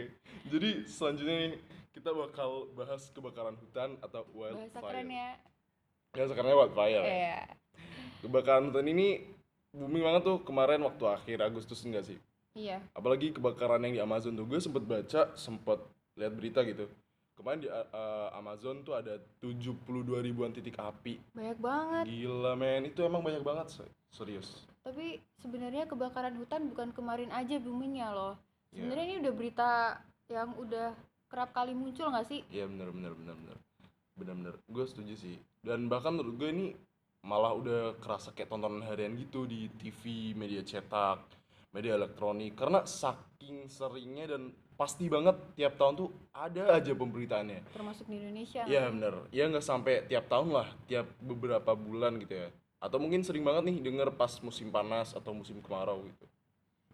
Jadi 0.50 0.70
selanjutnya 0.84 1.36
nih 1.40 1.52
kita 1.94 2.10
bakal 2.10 2.68
bahas 2.74 3.08
kebakaran 3.10 3.56
hutan 3.56 3.96
atau 4.00 4.26
Bahasa 4.26 4.58
wildfire. 4.60 4.84
keren 4.84 5.08
ya. 5.08 5.30
Ya 6.12 6.24
sekarang 6.26 6.50
wildfire. 6.52 6.92
ya. 6.92 7.04
Iya. 7.06 7.40
Kebakaran 8.20 8.64
hutan 8.68 8.88
ini 8.88 9.24
booming 9.72 10.04
banget 10.04 10.22
tuh 10.26 10.38
kemarin 10.42 10.82
waktu 10.82 11.06
akhir 11.06 11.38
Agustus 11.40 11.80
enggak 11.82 12.04
sih? 12.04 12.18
Iya. 12.54 12.82
Apalagi 12.92 13.32
kebakaran 13.32 13.80
yang 13.82 13.94
di 13.94 14.02
Amazon 14.02 14.34
tuh 14.34 14.44
gue 14.44 14.58
sempet 14.58 14.84
baca, 14.84 15.32
sempet 15.38 15.80
lihat 16.18 16.34
berita 16.34 16.66
gitu. 16.66 16.90
Kemarin 17.38 17.60
di 17.62 17.70
uh, 17.70 18.34
Amazon 18.34 18.82
tuh 18.82 18.98
ada 18.98 19.22
72 19.40 19.78
ribuan 20.26 20.50
titik 20.50 20.82
api. 20.82 21.22
Banyak 21.38 21.60
banget. 21.62 22.04
Gila 22.10 22.58
men, 22.58 22.90
itu 22.90 23.06
emang 23.06 23.22
banyak 23.22 23.46
banget 23.46 23.78
se- 23.78 23.94
serius. 24.10 24.66
Tapi 24.82 25.22
sebenarnya 25.38 25.86
kebakaran 25.86 26.34
hutan 26.34 26.66
bukan 26.74 26.90
kemarin 26.98 27.30
aja 27.30 27.62
boomingnya 27.62 28.10
loh. 28.10 28.34
Iya. 28.74 28.82
Sebenarnya 28.82 29.06
ini 29.06 29.18
udah 29.22 29.34
berita 29.38 29.70
yang 30.34 30.50
udah 30.58 30.98
kerap 31.30 31.54
kali 31.54 31.78
muncul 31.78 32.10
nggak 32.10 32.26
sih? 32.26 32.42
Iya 32.50 32.66
bener 32.66 32.90
bener 32.90 33.14
bener 33.14 33.36
bener 33.38 33.58
bener 34.18 34.34
bener 34.34 34.56
gue 34.66 34.86
setuju 34.90 35.14
sih 35.14 35.38
dan 35.62 35.86
bahkan 35.86 36.18
menurut 36.18 36.36
gue 36.42 36.50
ini 36.50 36.68
malah 37.22 37.54
udah 37.54 37.82
kerasa 38.02 38.34
kayak 38.34 38.50
tontonan 38.50 38.82
harian 38.82 39.14
gitu 39.14 39.46
di 39.46 39.70
TV 39.78 40.34
media 40.34 40.66
cetak 40.66 41.22
media 41.70 41.94
elektronik 41.94 42.58
karena 42.58 42.82
saking 42.84 43.70
seringnya 43.70 44.34
dan 44.34 44.50
pasti 44.78 45.10
banget 45.10 45.34
tiap 45.58 45.74
tahun 45.76 45.94
tuh 46.06 46.10
ada 46.30 46.78
aja 46.78 46.94
pemberitaannya. 46.94 47.74
Termasuk 47.74 48.06
di 48.06 48.22
Indonesia. 48.22 48.62
Iya 48.70 48.94
bener. 48.94 49.26
Ya 49.34 49.50
nggak 49.50 49.66
sampai 49.66 50.06
tiap 50.06 50.30
tahun 50.30 50.54
lah 50.54 50.70
tiap 50.86 51.10
beberapa 51.18 51.74
bulan 51.74 52.22
gitu 52.22 52.38
ya. 52.46 52.50
Atau 52.78 53.02
mungkin 53.02 53.26
sering 53.26 53.42
banget 53.42 53.74
nih 53.74 53.82
denger 53.82 54.14
pas 54.14 54.38
musim 54.46 54.70
panas 54.70 55.18
atau 55.18 55.34
musim 55.34 55.58
kemarau 55.66 56.06
gitu. 56.06 56.26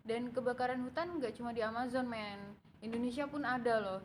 Dan 0.07 0.31
kebakaran 0.31 0.79
hutan 0.87 1.19
nggak 1.19 1.35
cuma 1.35 1.51
di 1.51 1.59
Amazon 1.59 2.07
men. 2.07 2.55
Indonesia 2.79 3.27
pun 3.27 3.43
ada 3.43 3.75
loh. 3.83 4.01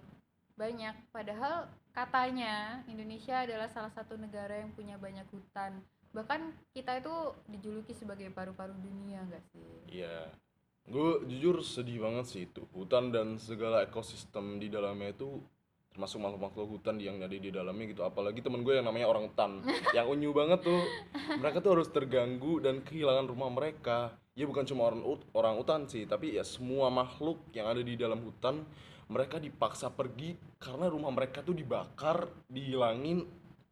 Banyak. 0.59 1.15
Padahal 1.15 1.71
katanya 1.95 2.83
Indonesia 2.91 3.47
adalah 3.47 3.71
salah 3.71 3.95
satu 3.95 4.19
negara 4.19 4.59
yang 4.59 4.75
punya 4.75 4.99
banyak 4.99 5.27
hutan. 5.31 5.79
Bahkan 6.11 6.51
kita 6.75 6.99
itu 6.99 7.15
dijuluki 7.47 7.95
sebagai 7.95 8.27
paru-paru 8.35 8.75
dunia 8.75 9.23
nggak 9.31 9.45
sih? 9.55 10.03
Iya. 10.03 10.35
Gue 10.89 11.21
jujur 11.29 11.61
sedih 11.61 12.01
banget 12.01 12.25
sih 12.27 12.43
itu. 12.49 12.65
Hutan 12.73 13.13
dan 13.13 13.37
segala 13.37 13.85
ekosistem 13.85 14.57
di 14.57 14.73
dalamnya 14.73 15.13
itu 15.13 15.41
termasuk 15.93 16.23
makhluk-makhluk 16.23 16.79
hutan 16.79 16.97
yang 17.03 17.21
ada 17.21 17.37
di 17.37 17.53
dalamnya 17.53 17.93
gitu. 17.93 18.03
Apalagi 18.05 18.41
temen 18.41 18.65
gue 18.65 18.81
yang 18.81 18.89
namanya 18.89 19.07
orang 19.13 19.29
hutan. 19.29 19.61
yang 19.97 20.09
unyu 20.09 20.33
banget 20.33 20.65
tuh. 20.65 20.81
Mereka 21.37 21.61
tuh 21.61 21.77
harus 21.77 21.89
terganggu 21.93 22.65
dan 22.65 22.81
kehilangan 22.81 23.29
rumah 23.29 23.53
mereka. 23.53 24.17
Ya 24.33 24.47
bukan 24.47 24.65
cuma 24.65 24.89
orang 24.89 25.03
orang 25.35 25.55
hutan 25.59 25.91
sih, 25.91 26.07
tapi 26.07 26.39
ya 26.39 26.47
semua 26.47 26.95
makhluk 26.95 27.43
yang 27.51 27.67
ada 27.67 27.83
di 27.83 27.99
dalam 27.99 28.23
hutan 28.23 28.63
mereka 29.09 29.41
dipaksa 29.41 29.89
pergi 29.89 30.37
karena 30.61 30.87
rumah 30.87 31.09
mereka 31.09 31.41
tuh 31.41 31.57
dibakar, 31.57 32.29
dihilangin 32.47 33.25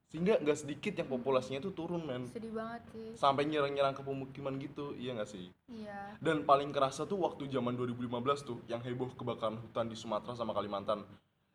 sehingga 0.06 0.38
nggak 0.38 0.54
sedikit 0.56 0.94
yang 0.94 1.08
populasinya 1.08 1.58
tuh 1.58 1.72
turun 1.72 2.00
men 2.00 2.30
sedih 2.30 2.54
banget 2.54 2.82
sih 2.94 3.10
sampai 3.14 3.42
nyerang-nyerang 3.44 3.92
ke 3.92 4.02
pemukiman 4.02 4.54
gitu 4.56 4.94
iya 4.94 5.12
nggak 5.12 5.26
sih 5.26 5.50
iya 5.66 6.14
dan 6.22 6.46
paling 6.46 6.70
kerasa 6.70 7.04
tuh 7.04 7.18
waktu 7.18 7.46
zaman 7.46 7.74
2015 7.74 8.06
tuh 8.42 8.58
yang 8.66 8.78
heboh 8.80 9.10
kebakaran 9.12 9.58
hutan 9.58 9.86
di 9.86 9.98
Sumatera 9.98 10.32
sama 10.32 10.54
Kalimantan 10.54 11.02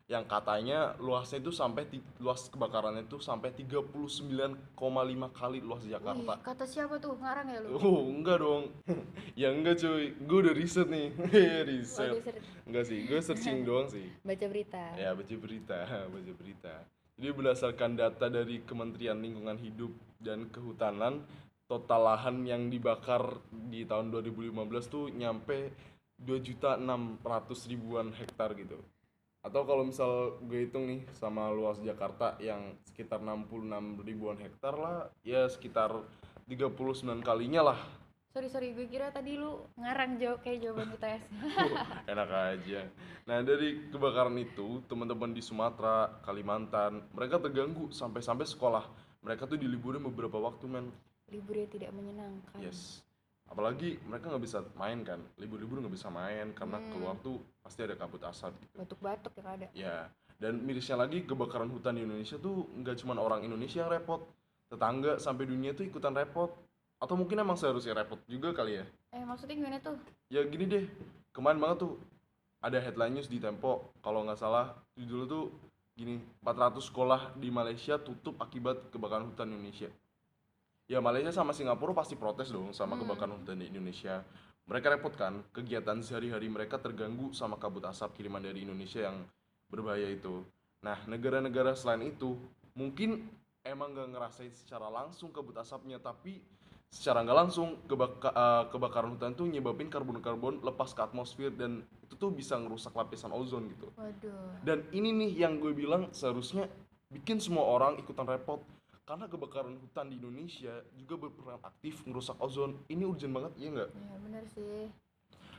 yang 0.04 0.28
katanya 0.28 0.92
luasnya 1.00 1.40
itu 1.40 1.48
sampai 1.48 1.88
luas 2.20 2.50
kebakarannya 2.52 3.08
itu 3.08 3.16
sampai 3.16 3.48
39,5 3.48 4.76
kali 5.32 5.58
luas 5.62 5.86
Jakarta. 5.86 6.36
Wih, 6.36 6.44
kata 6.44 6.64
siapa 6.68 7.00
tuh 7.00 7.16
ngarang 7.16 7.48
ya 7.48 7.58
lu 7.64 7.78
Oh, 7.80 8.04
enggak 8.04 8.42
dong. 8.42 8.68
ya 9.40 9.48
enggak 9.48 9.80
cuy. 9.80 10.12
Gue 10.26 10.38
udah 10.44 10.52
riset 10.52 10.90
nih. 10.90 11.16
riset. 11.70 12.12
Waduh, 12.12 12.22
ser- 12.28 12.44
Enggak 12.68 12.84
sih, 12.84 12.98
gue 13.08 13.18
searching 13.24 13.64
doang 13.68 13.88
sih. 13.88 14.04
baca 14.20 14.46
berita 14.50 14.82
Ya, 15.00 15.16
baca 15.16 15.34
berita, 15.38 15.78
baca 15.86 16.32
berita. 16.36 16.74
Jadi 17.16 17.28
berdasarkan 17.32 17.94
data 17.94 18.26
dari 18.32 18.64
Kementerian 18.64 19.20
Lingkungan 19.20 19.60
Hidup 19.60 19.92
dan 20.18 20.48
Kehutanan, 20.48 21.22
total 21.68 22.08
lahan 22.08 22.44
yang 22.44 22.68
dibakar 22.72 23.40
di 23.48 23.84
tahun 23.84 24.12
2015 24.12 24.92
tuh 24.92 25.08
nyampe 25.12 25.72
2.600 26.20 27.22
ribuan 27.70 28.12
hektar 28.14 28.54
gitu. 28.56 28.78
Atau 29.42 29.66
kalau 29.66 29.82
misal 29.82 30.38
gue 30.46 30.70
hitung 30.70 30.86
nih 30.86 31.02
sama 31.18 31.50
luas 31.50 31.82
Jakarta 31.82 32.38
yang 32.38 32.78
sekitar 32.86 33.18
66 33.18 34.06
ribuan 34.06 34.38
hektar 34.38 34.78
lah, 34.78 35.10
ya 35.26 35.50
sekitar 35.50 35.90
39 36.46 37.26
kalinya 37.26 37.74
lah. 37.74 37.80
Sorry 38.32 38.48
sorry 38.48 38.68
gue 38.72 38.88
kira 38.88 39.08
tadi 39.08 39.36
lu 39.36 39.60
ngarang 39.76 40.16
jawab 40.16 40.40
kayak 40.40 40.58
jawaban 40.60 40.88
UTS 40.90 41.22
enak 42.12 42.28
aja. 42.28 42.80
Nah 43.22 43.38
dari 43.40 43.92
kebakaran 43.92 44.34
itu 44.36 44.80
teman-teman 44.88 45.30
di 45.30 45.40
Sumatera, 45.40 46.08
Kalimantan, 46.20 47.06
mereka 47.12 47.38
terganggu 47.38 47.92
sampai-sampai 47.92 48.44
sekolah. 48.44 48.84
Mereka 49.22 49.46
tuh 49.46 49.54
diliburin 49.54 50.02
beberapa 50.02 50.40
waktu 50.40 50.66
men. 50.66 50.88
liburnya 51.30 51.64
tidak 51.64 51.90
menyenangkan 51.96 52.60
Yes. 52.60 53.00
Apalagi 53.48 53.96
mereka 54.04 54.28
nggak 54.28 54.44
bisa 54.44 54.60
main 54.76 55.00
kan. 55.00 55.20
Libur-libur 55.36 55.80
nggak 55.80 55.92
bisa 55.92 56.08
main 56.08 56.52
karena 56.52 56.76
Hmm. 56.76 56.88
keluar 56.92 57.16
tuh 57.20 57.40
pasti 57.60 57.80
ada 57.80 57.96
kabut 57.96 58.20
asap 58.20 58.52
gitu. 58.60 58.76
batuk-batuk 58.76 59.32
yang 59.36 59.48
ada 59.48 59.66
Ya. 59.72 60.08
Dan 60.36 60.60
mirisnya 60.60 60.98
lagi 60.98 61.22
kebakaran 61.22 61.70
hutan 61.70 61.96
di 61.96 62.04
Indonesia 62.04 62.36
tuh 62.36 62.68
nggak 62.74 63.00
cuma 63.00 63.16
orang 63.16 63.44
Indonesia 63.44 63.80
yang 63.80 63.92
repot. 63.92 64.24
Tetangga 64.68 65.16
sampai 65.16 65.44
dunia 65.46 65.72
tuh 65.72 65.84
ikutan 65.84 66.12
repot. 66.12 66.52
Atau 67.02 67.18
mungkin 67.18 67.34
emang 67.34 67.58
seharusnya 67.58 67.98
repot 67.98 68.22
juga 68.30 68.54
kali 68.54 68.78
ya. 68.78 68.86
eh 69.10 69.26
maksudnya 69.26 69.58
gimana 69.58 69.82
tuh? 69.82 69.98
Ya 70.30 70.46
gini 70.46 70.70
deh. 70.70 70.86
Kemarin 71.34 71.58
banget 71.58 71.82
tuh 71.82 71.98
ada 72.62 72.78
headline 72.78 73.18
news 73.18 73.26
di 73.26 73.42
Tempo. 73.42 73.90
Kalau 73.98 74.22
nggak 74.22 74.38
salah 74.38 74.70
judulnya 74.94 75.26
tuh 75.26 75.44
gini 75.98 76.22
400 76.46 76.78
sekolah 76.78 77.34
di 77.34 77.50
Malaysia 77.50 77.98
tutup 77.98 78.38
akibat 78.38 78.94
kebakaran 78.94 79.26
hutan 79.26 79.50
Indonesia. 79.50 79.90
Ya 80.86 81.02
Malaysia 81.02 81.34
sama 81.34 81.50
Singapura 81.50 81.90
pasti 81.90 82.14
protes 82.14 82.54
dong 82.54 82.70
sama 82.70 82.94
Hmm. 82.94 83.02
kebakaran 83.02 83.34
hutan 83.34 83.58
di 83.58 83.66
Indonesia. 83.66 84.22
Mereka 84.70 84.94
repot 84.94 85.10
kan? 85.18 85.42
Kegiatan 85.50 85.98
sehari-hari 86.06 86.46
mereka 86.46 86.78
terganggu 86.78 87.34
sama 87.34 87.58
kabut 87.58 87.82
asap 87.82 88.14
kiriman 88.14 88.38
dari 88.38 88.62
Indonesia 88.62 89.10
yang 89.10 89.26
berbahaya 89.66 90.06
itu. 90.06 90.46
Nah 90.86 91.02
negara-negara 91.10 91.74
selain 91.74 92.14
itu 92.14 92.38
mungkin 92.78 93.26
emang 93.66 93.90
nggak 93.90 94.08
ngerasain 94.14 94.54
secara 94.54 94.86
langsung 94.86 95.34
kabut 95.34 95.58
asapnya 95.58 95.98
tapi 95.98 96.38
secara 96.92 97.24
nggak 97.24 97.38
langsung 97.48 97.80
kebaka- 97.88 98.36
eh, 98.36 98.64
kebakaran 98.68 99.16
hutan 99.16 99.32
tuh 99.32 99.48
nyebabin 99.48 99.88
karbon-karbon 99.88 100.60
lepas 100.60 100.92
ke 100.92 101.00
atmosfer 101.00 101.48
dan 101.48 101.80
itu 102.04 102.14
tuh 102.20 102.28
bisa 102.28 102.60
ngerusak 102.60 102.92
lapisan 102.92 103.32
ozon 103.32 103.72
gitu. 103.72 103.88
Waduh. 103.96 104.60
Dan 104.60 104.84
ini 104.92 105.08
nih 105.24 105.48
yang 105.48 105.56
gue 105.56 105.72
bilang 105.72 106.12
seharusnya 106.12 106.68
bikin 107.08 107.40
semua 107.40 107.64
orang 107.64 107.96
ikutan 107.96 108.28
repot. 108.28 108.60
Karena 109.02 109.26
kebakaran 109.26 109.74
hutan 109.82 110.14
di 110.14 110.20
Indonesia 110.20 110.78
juga 110.94 111.26
berperan 111.26 111.58
aktif 111.64 112.04
ngerusak 112.06 112.38
ozon. 112.38 112.76
Ini 112.86 113.02
urgent 113.08 113.34
banget 113.34 113.52
iya 113.58 113.68
nggak? 113.72 113.90
Iya 113.96 114.14
bener 114.22 114.44
sih. 114.52 114.86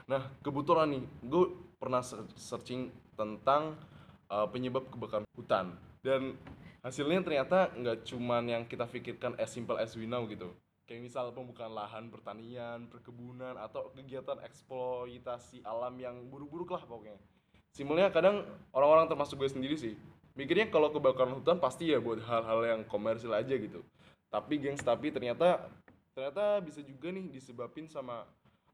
Nah 0.05 0.21
kebetulan 0.45 0.87
nih 0.95 1.03
gue 1.27 1.45
pernah 1.81 1.99
searching 2.37 2.93
tentang 3.17 3.75
uh, 4.29 4.47
penyebab 4.47 4.87
kebakaran 4.87 5.27
hutan. 5.35 5.75
Dan 5.99 6.37
hasilnya 6.85 7.25
ternyata 7.25 7.73
nggak 7.73 8.05
cuman 8.05 8.43
yang 8.47 8.63
kita 8.69 8.85
pikirkan 8.85 9.33
as 9.41 9.49
simple 9.49 9.75
as 9.75 9.97
we 9.97 10.05
know 10.07 10.23
gitu 10.29 10.53
kayak 10.93 11.09
misal 11.09 11.33
pembukaan 11.33 11.73
lahan 11.73 12.13
pertanian 12.13 12.85
perkebunan 12.85 13.57
atau 13.57 13.89
kegiatan 13.97 14.37
eksploitasi 14.45 15.65
alam 15.65 15.97
yang 15.97 16.21
buruk-buruk 16.29 16.77
lah 16.77 16.85
pokoknya. 16.85 17.17
Simpelnya 17.73 18.13
kadang 18.13 18.45
orang-orang 18.69 19.09
termasuk 19.09 19.41
gue 19.41 19.49
sendiri 19.49 19.73
sih 19.73 19.97
mikirnya 20.37 20.69
kalau 20.69 20.93
kebakaran 20.93 21.33
hutan 21.33 21.57
pasti 21.57 21.89
ya 21.93 21.97
buat 21.97 22.21
hal-hal 22.21 22.61
yang 22.61 22.81
komersil 22.85 23.33
aja 23.33 23.57
gitu. 23.57 23.81
Tapi 24.29 24.61
gengs 24.61 24.85
tapi 24.85 25.09
ternyata 25.09 25.65
ternyata 26.13 26.61
bisa 26.61 26.85
juga 26.85 27.09
nih 27.09 27.25
disebabin 27.33 27.89
sama 27.89 28.25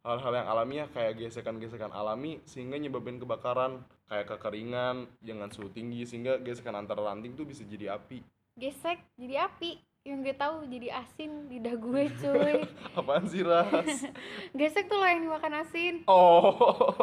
hal-hal 0.04 0.44
yang 0.44 0.48
alamiah 0.52 0.88
kayak 0.92 1.24
gesekan-gesekan 1.24 1.96
alami 1.96 2.44
sehingga 2.44 2.76
nyebabin 2.76 3.16
kebakaran 3.16 3.80
kayak 4.12 4.28
kekeringan 4.36 5.08
dengan 5.24 5.48
suhu 5.52 5.72
tinggi 5.72 6.04
sehingga 6.04 6.36
gesekan 6.40 6.76
antara 6.76 7.04
ranting 7.04 7.36
tuh 7.36 7.48
bisa 7.48 7.64
jadi 7.64 7.96
api. 7.96 8.24
Gesek 8.60 9.00
jadi 9.16 9.48
api 9.48 9.88
yang 10.10 10.25
gue 10.25 10.34
tahu 10.34 10.66
jadi 10.66 10.88
asin 10.98 11.46
lidah 11.48 11.75
gue 11.78 12.04
cuy. 12.22 12.56
Apaan 12.98 13.24
sih 13.30 13.46
ras? 13.46 14.10
Gesek 14.58 14.89
tuh 14.89 14.98
loh 14.98 15.06
yang 15.06 15.22
dimakan 15.22 15.62
asin. 15.62 16.01
Oh 16.10 16.58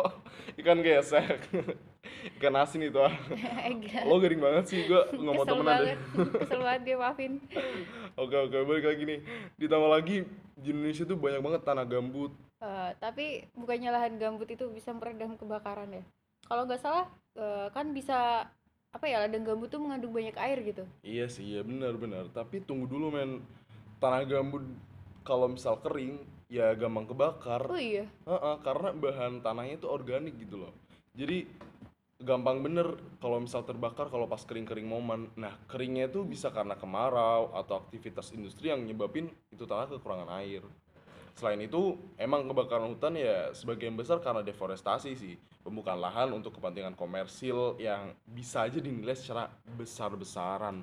ikan 0.61 0.83
gesek. 0.83 1.47
Ikan 2.39 2.55
asin 2.59 2.83
itu 2.91 2.99
ah. 2.99 3.15
Lo 4.07 4.19
garing 4.19 4.43
banget 4.43 4.65
sih 4.67 4.81
gua 4.91 5.07
ngomong 5.15 5.47
kesel 5.47 5.55
temenan 5.55 5.67
deh. 5.67 5.77
banget. 5.79 5.99
Kesel 6.43 6.61
banget 6.61 6.81
gue 6.83 6.97
maafin. 6.99 7.33
Oke 8.19 8.37
oke 8.37 8.57
balik 8.67 8.85
lagi 8.91 9.03
nih. 9.07 9.21
Ditambah 9.55 9.91
lagi 9.91 10.17
di 10.57 10.69
Indonesia 10.75 11.05
tuh 11.07 11.19
banyak 11.21 11.41
banget 11.45 11.63
tanah 11.63 11.87
gambut. 11.87 12.33
Eh, 12.59 12.91
tapi 12.99 13.47
bukannya 13.53 13.93
lahan 13.93 14.17
gambut 14.19 14.49
itu 14.49 14.67
bisa 14.73 14.91
meredam 14.91 15.37
kebakaran 15.39 15.93
ya? 15.93 16.03
Kalau 16.49 16.65
nggak 16.67 16.81
salah 16.83 17.07
eh, 17.37 17.69
kan 17.71 17.93
bisa 17.93 18.49
apa 18.97 19.05
ya 19.13 19.21
ladang 19.21 19.45
gambut 19.45 19.69
tuh 19.69 19.77
mengandung 19.77 20.17
banyak 20.17 20.33
air 20.41 20.59
gitu 20.65 20.83
Iya 21.05 21.29
sih, 21.29 21.45
iya 21.45 21.61
benar-benar. 21.61 22.33
Tapi 22.33 22.65
tunggu 22.65 22.89
dulu 22.89 23.13
men, 23.13 23.45
tanah 24.01 24.25
gambut 24.25 24.65
kalau 25.21 25.53
misal 25.53 25.77
kering 25.85 26.17
ya 26.49 26.73
gampang 26.73 27.05
kebakar. 27.05 27.69
oh 27.69 27.77
iya 27.77 28.09
Heeh, 28.25 28.57
karena 28.65 28.89
bahan 28.97 29.45
tanahnya 29.45 29.77
itu 29.77 29.87
organik 29.91 30.35
gitu 30.41 30.65
loh. 30.65 30.73
Jadi 31.13 31.45
gampang 32.17 32.65
bener 32.65 32.97
kalau 33.21 33.45
misal 33.45 33.61
terbakar 33.69 34.09
kalau 34.09 34.25
pas 34.25 34.41
kering-kering 34.41 34.89
momen. 34.89 35.29
Nah 35.37 35.53
keringnya 35.69 36.09
itu 36.09 36.25
bisa 36.25 36.49
karena 36.49 36.73
kemarau 36.73 37.53
atau 37.53 37.85
aktivitas 37.85 38.33
industri 38.33 38.73
yang 38.73 38.81
nyebabin 38.81 39.29
itu 39.53 39.69
tanah 39.69 39.93
kekurangan 39.93 40.33
air. 40.41 40.65
Selain 41.37 41.61
itu, 41.61 42.01
emang 42.17 42.49
kebakaran 42.49 42.97
hutan 42.97 43.13
ya 43.13 43.53
sebagian 43.53 43.93
besar 43.93 44.25
karena 44.25 44.41
deforestasi 44.41 45.13
sih. 45.13 45.37
Pembukaan 45.61 46.01
lahan 46.01 46.33
untuk 46.33 46.57
kepentingan 46.57 46.97
komersil 46.97 47.77
yang 47.77 48.17
bisa 48.25 48.65
aja 48.65 48.81
dinilai 48.81 49.13
secara 49.13 49.53
besar-besaran. 49.77 50.81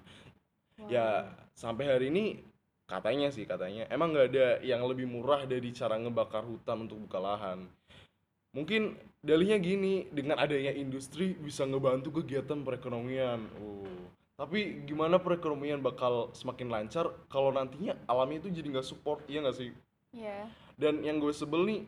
Ya, 0.85 1.25
sampai 1.57 1.89
hari 1.89 2.13
ini 2.13 2.45
katanya 2.85 3.33
sih 3.33 3.47
katanya 3.47 3.87
emang 3.89 4.13
nggak 4.13 4.27
ada 4.29 4.47
yang 4.61 4.83
lebih 4.85 5.07
murah 5.09 5.47
dari 5.49 5.73
cara 5.73 5.97
ngebakar 5.97 6.45
hutan 6.45 6.85
untuk 6.85 7.01
buka 7.09 7.17
lahan. 7.17 7.65
Mungkin 8.53 8.93
dalihnya 9.25 9.57
gini, 9.57 10.05
dengan 10.13 10.37
adanya 10.37 10.69
industri 10.69 11.33
bisa 11.33 11.65
ngebantu 11.65 12.21
kegiatan 12.21 12.61
perekonomian. 12.61 13.41
Oh. 13.57 13.89
Tapi 14.37 14.85
gimana 14.85 15.17
perekonomian 15.17 15.81
bakal 15.81 16.29
semakin 16.37 16.69
lancar 16.69 17.09
kalau 17.33 17.49
nantinya 17.49 17.97
alamnya 18.05 18.45
itu 18.45 18.61
jadi 18.61 18.77
nggak 18.77 18.85
support, 18.85 19.25
iya 19.25 19.41
nggak 19.41 19.57
sih? 19.57 19.73
Ya 20.13 20.47
Dan 20.79 21.01
yang 21.01 21.17
gue 21.17 21.33
sebel 21.33 21.61
nih, 21.65 21.81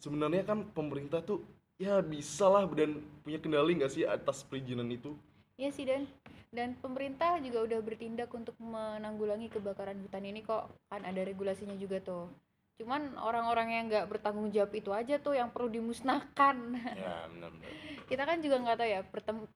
sebenarnya 0.00 0.44
kan 0.44 0.64
pemerintah 0.72 1.20
tuh 1.22 1.44
ya 1.78 2.02
bisa 2.02 2.48
lah 2.48 2.66
dan 2.74 2.98
punya 3.22 3.38
kendali 3.38 3.78
nggak 3.78 3.92
sih 3.92 4.04
atas 4.04 4.42
perizinan 4.44 4.88
itu? 4.90 5.14
Iya 5.60 5.70
sih 5.70 5.84
dan. 5.86 6.04
Dan 6.48 6.80
pemerintah 6.80 7.36
juga 7.44 7.68
udah 7.68 7.80
bertindak 7.84 8.32
untuk 8.32 8.56
menanggulangi 8.56 9.52
kebakaran 9.52 10.00
hutan 10.00 10.24
ini 10.24 10.40
kok. 10.40 10.72
Kan 10.88 11.04
ada 11.04 11.20
regulasinya 11.22 11.76
juga 11.76 12.00
tuh. 12.00 12.26
cuman 12.78 13.18
orang-orang 13.18 13.74
yang 13.74 13.84
nggak 13.90 14.06
bertanggung 14.06 14.54
jawab 14.54 14.70
itu 14.70 14.94
aja 14.94 15.18
tuh 15.18 15.34
yang 15.34 15.50
perlu 15.50 15.66
dimusnahkan. 15.66 16.78
Ya 16.78 17.26
benar-benar 17.26 17.66
kita 18.08 18.24
kan 18.24 18.40
juga 18.40 18.56
nggak 18.64 18.78
tahu 18.80 18.88
ya 18.88 19.00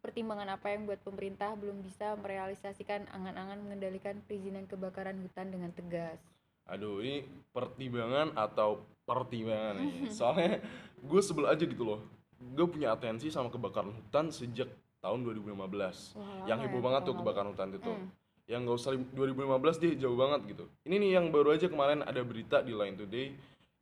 pertimbangan 0.04 0.48
apa 0.60 0.76
yang 0.76 0.84
buat 0.84 1.00
pemerintah 1.00 1.56
belum 1.56 1.80
bisa 1.80 2.12
merealisasikan 2.20 3.08
angan-angan 3.08 3.64
mengendalikan 3.64 4.20
perizinan 4.28 4.68
kebakaran 4.68 5.16
hutan 5.24 5.48
dengan 5.48 5.72
tegas 5.72 6.20
aduh 6.66 7.02
ini 7.02 7.26
pertimbangan 7.50 8.32
atau 8.38 8.82
pertimbangan 9.04 9.82
nih 9.82 10.08
soalnya 10.16 10.62
gue 11.02 11.20
sebel 11.22 11.50
aja 11.50 11.64
gitu 11.66 11.82
loh. 11.82 12.00
Gue 12.42 12.66
punya 12.66 12.90
atensi 12.94 13.30
sama 13.30 13.50
kebakaran 13.54 13.94
hutan 13.94 14.34
sejak 14.34 14.66
tahun 14.98 15.22
2015 15.26 15.54
Wah, 15.54 16.46
yang 16.46 16.58
heboh 16.62 16.78
ya, 16.78 16.84
banget 16.90 17.00
tuh 17.06 17.14
kebakaran 17.18 17.50
hutan 17.54 17.70
itu. 17.74 17.92
Hmm. 17.92 18.08
yang 18.50 18.66
nggak 18.66 18.74
usah 18.74 18.90
lim- 18.90 19.06
2015 19.14 19.78
deh 19.78 19.94
jauh 20.02 20.18
banget 20.18 20.40
gitu. 20.50 20.64
Ini 20.82 20.98
nih 20.98 21.10
yang 21.14 21.30
baru 21.30 21.54
aja 21.54 21.70
kemarin 21.70 22.02
ada 22.02 22.20
berita 22.26 22.58
di 22.58 22.74
Line 22.74 22.98
Today 22.98 23.32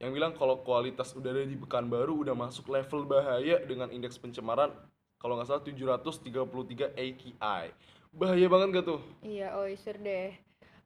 yang 0.01 0.13
bilang 0.13 0.37
kalau 0.37 0.61
kualitas 0.61 1.17
udara 1.17 1.45
di 1.45 1.57
Pekanbaru 1.57 2.21
udah 2.25 2.37
masuk 2.37 2.69
level 2.69 3.09
bahaya 3.09 3.57
dengan 3.65 3.89
indeks 3.89 4.21
pencemaran 4.21 4.69
kalau 5.17 5.37
nggak 5.41 5.49
salah 5.49 5.65
733 5.65 6.93
AQI 6.93 7.65
bahaya 8.11 8.47
banget 8.51 8.69
gak 8.81 8.87
tuh? 8.91 9.01
Iya, 9.23 9.55
oh 9.55 9.67
sure 9.79 10.01
deh. 10.03 10.35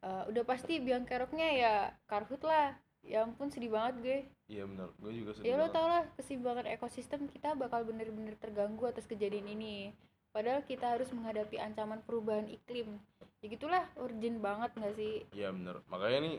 Eh, 0.04 0.22
udah 0.28 0.44
pasti 0.44 0.76
biang 0.78 1.08
keroknya 1.08 1.48
ya 1.50 1.74
karhut 2.04 2.44
lah. 2.44 2.76
Ya 3.00 3.24
ampun 3.24 3.48
sedih 3.48 3.72
banget 3.72 3.94
gue. 4.00 4.18
iya 4.44 4.64
benar 4.64 4.92
gue 4.96 5.12
juga 5.12 5.32
sedih 5.32 5.44
Ya 5.44 5.56
lo 5.56 5.68
banget. 5.68 5.76
tau 5.76 5.86
lah 5.88 6.04
keseimbangan 6.16 6.66
ekosistem 6.68 7.28
kita 7.28 7.56
bakal 7.56 7.84
bener-bener 7.84 8.36
terganggu 8.36 8.84
atas 8.84 9.08
kejadian 9.08 9.48
ini. 9.48 9.92
Padahal 10.28 10.60
kita 10.62 10.96
harus 10.96 11.08
menghadapi 11.08 11.56
ancaman 11.56 12.04
perubahan 12.04 12.48
iklim. 12.48 13.00
Ya 13.40 13.46
gitulah, 13.46 13.84
urgent 13.96 14.40
banget 14.40 14.72
nggak 14.72 14.94
sih? 14.96 15.14
Iya 15.32 15.52
bener 15.52 15.80
makanya 15.86 16.18
nih 16.20 16.36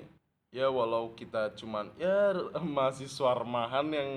ya 0.52 0.68
walau 0.70 1.14
kita 1.14 1.54
cuman 1.54 1.90
ya 1.98 2.34
mahasiswa 2.78 3.32
remahan 3.34 3.88
yang 3.90 4.10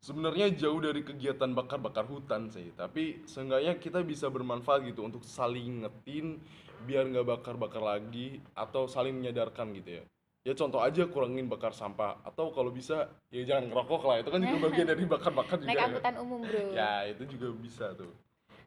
sebenarnya 0.00 0.48
jauh 0.56 0.80
dari 0.80 1.04
kegiatan 1.04 1.52
bakar-bakar 1.52 2.08
hutan 2.08 2.48
sih 2.48 2.72
tapi 2.72 3.20
seenggaknya 3.28 3.76
kita 3.76 4.00
bisa 4.00 4.32
bermanfaat 4.32 4.88
gitu 4.88 5.04
untuk 5.04 5.20
saling 5.22 5.84
ngetin 5.84 6.40
biar 6.88 7.04
nggak 7.12 7.28
bakar-bakar 7.28 7.84
lagi 7.84 8.40
atau 8.56 8.88
saling 8.88 9.12
menyadarkan 9.20 9.76
gitu 9.76 10.00
ya 10.00 10.04
ya 10.40 10.56
contoh 10.56 10.80
aja 10.80 11.04
kurangin 11.04 11.52
bakar 11.52 11.76
sampah 11.76 12.16
atau 12.24 12.48
kalau 12.56 12.72
bisa 12.72 13.12
ya 13.28 13.44
jangan 13.44 13.68
ngerokok 13.68 14.02
lah 14.08 14.16
itu 14.24 14.32
kan 14.32 14.40
juga 14.40 14.58
bagian 14.72 14.88
dari 14.88 15.04
bakar-bakar 15.04 15.56
juga 15.60 15.68
Naik 15.68 15.76
ya. 15.76 15.86
angkutan 15.92 16.14
umum 16.16 16.40
bro. 16.40 16.64
ya 16.72 16.92
itu 17.04 17.22
juga 17.36 17.48
bisa 17.60 17.86
tuh 17.92 18.08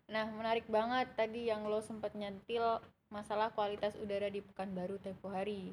Nah 0.04 0.28
menarik 0.30 0.68
banget 0.68 1.10
tadi 1.16 1.48
yang 1.48 1.64
lo 1.66 1.80
sempat 1.80 2.14
nyentil 2.14 2.78
masalah 3.08 3.50
kualitas 3.56 3.96
udara 3.98 4.28
di 4.28 4.44
Pekanbaru 4.44 5.00
tempo 5.00 5.32
hari. 5.32 5.72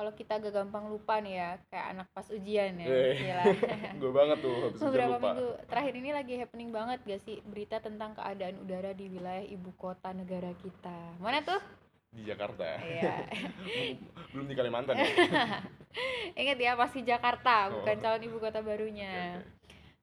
Kalau 0.00 0.16
kita 0.16 0.40
gak 0.40 0.54
gampang 0.54 0.88
lupa 0.88 1.20
nih 1.20 1.36
ya, 1.36 1.50
kayak 1.68 1.86
anak 1.92 2.08
pas 2.10 2.24
ujian 2.26 2.72
ya. 2.72 2.88
Eh. 2.88 3.20
Gue 4.00 4.08
banget 4.08 4.40
tuh 4.40 4.56
habis 4.64 4.80
Beberapa 4.80 5.20
lupa 5.20 5.28
minggu 5.28 5.48
terakhir 5.68 5.92
ini 5.94 6.10
lagi 6.10 6.34
happening 6.34 6.70
banget 6.72 6.98
gak 7.04 7.20
sih 7.20 7.36
berita 7.44 7.78
tentang 7.78 8.16
keadaan 8.16 8.56
udara 8.58 8.96
di 8.96 9.12
wilayah 9.12 9.44
ibu 9.44 9.68
kota 9.76 10.08
negara 10.10 10.56
kita. 10.56 11.20
Mana 11.20 11.44
tuh? 11.44 11.60
di 12.10 12.26
Jakarta 12.26 12.64
Iya. 12.80 13.22
belum 14.34 14.50
di 14.50 14.56
Kalimantan 14.56 14.98
ya 14.98 15.06
Ingat 16.42 16.58
ya 16.58 16.72
masih 16.74 17.06
Jakarta, 17.06 17.70
bukan 17.70 17.94
Oh. 17.94 18.00
calon 18.00 18.24
ibu 18.24 18.40
kota 18.40 18.58
barunya. 18.60 19.38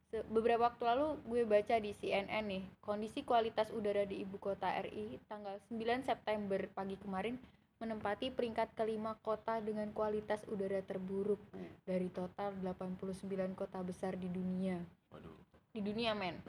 Se- 0.08 0.24
Beberapa 0.24 0.72
waktu 0.72 0.88
lalu 0.88 1.20
gue 1.26 1.44
baca 1.44 1.76
di 1.76 1.92
CNN 1.92 2.48
nih, 2.48 2.64
kondisi 2.80 3.26
kualitas 3.26 3.74
udara 3.74 4.06
di 4.06 4.24
ibu 4.24 4.40
kota 4.40 4.72
RI 4.78 5.20
tanggal 5.26 5.60
9 5.68 6.06
September 6.06 6.64
pagi 6.72 6.96
kemarin 6.96 7.36
menempati 7.78 8.34
peringkat 8.34 8.74
kelima 8.74 9.14
kota 9.22 9.62
dengan 9.62 9.94
kualitas 9.94 10.42
udara 10.50 10.82
terburuk 10.82 11.38
dari 11.86 12.10
total 12.10 12.58
89 12.66 13.54
kota 13.54 13.80
besar 13.86 14.18
di 14.18 14.26
dunia. 14.30 14.82
waduh 15.14 15.38
Di 15.70 15.82
dunia 15.86 16.18
men. 16.18 16.42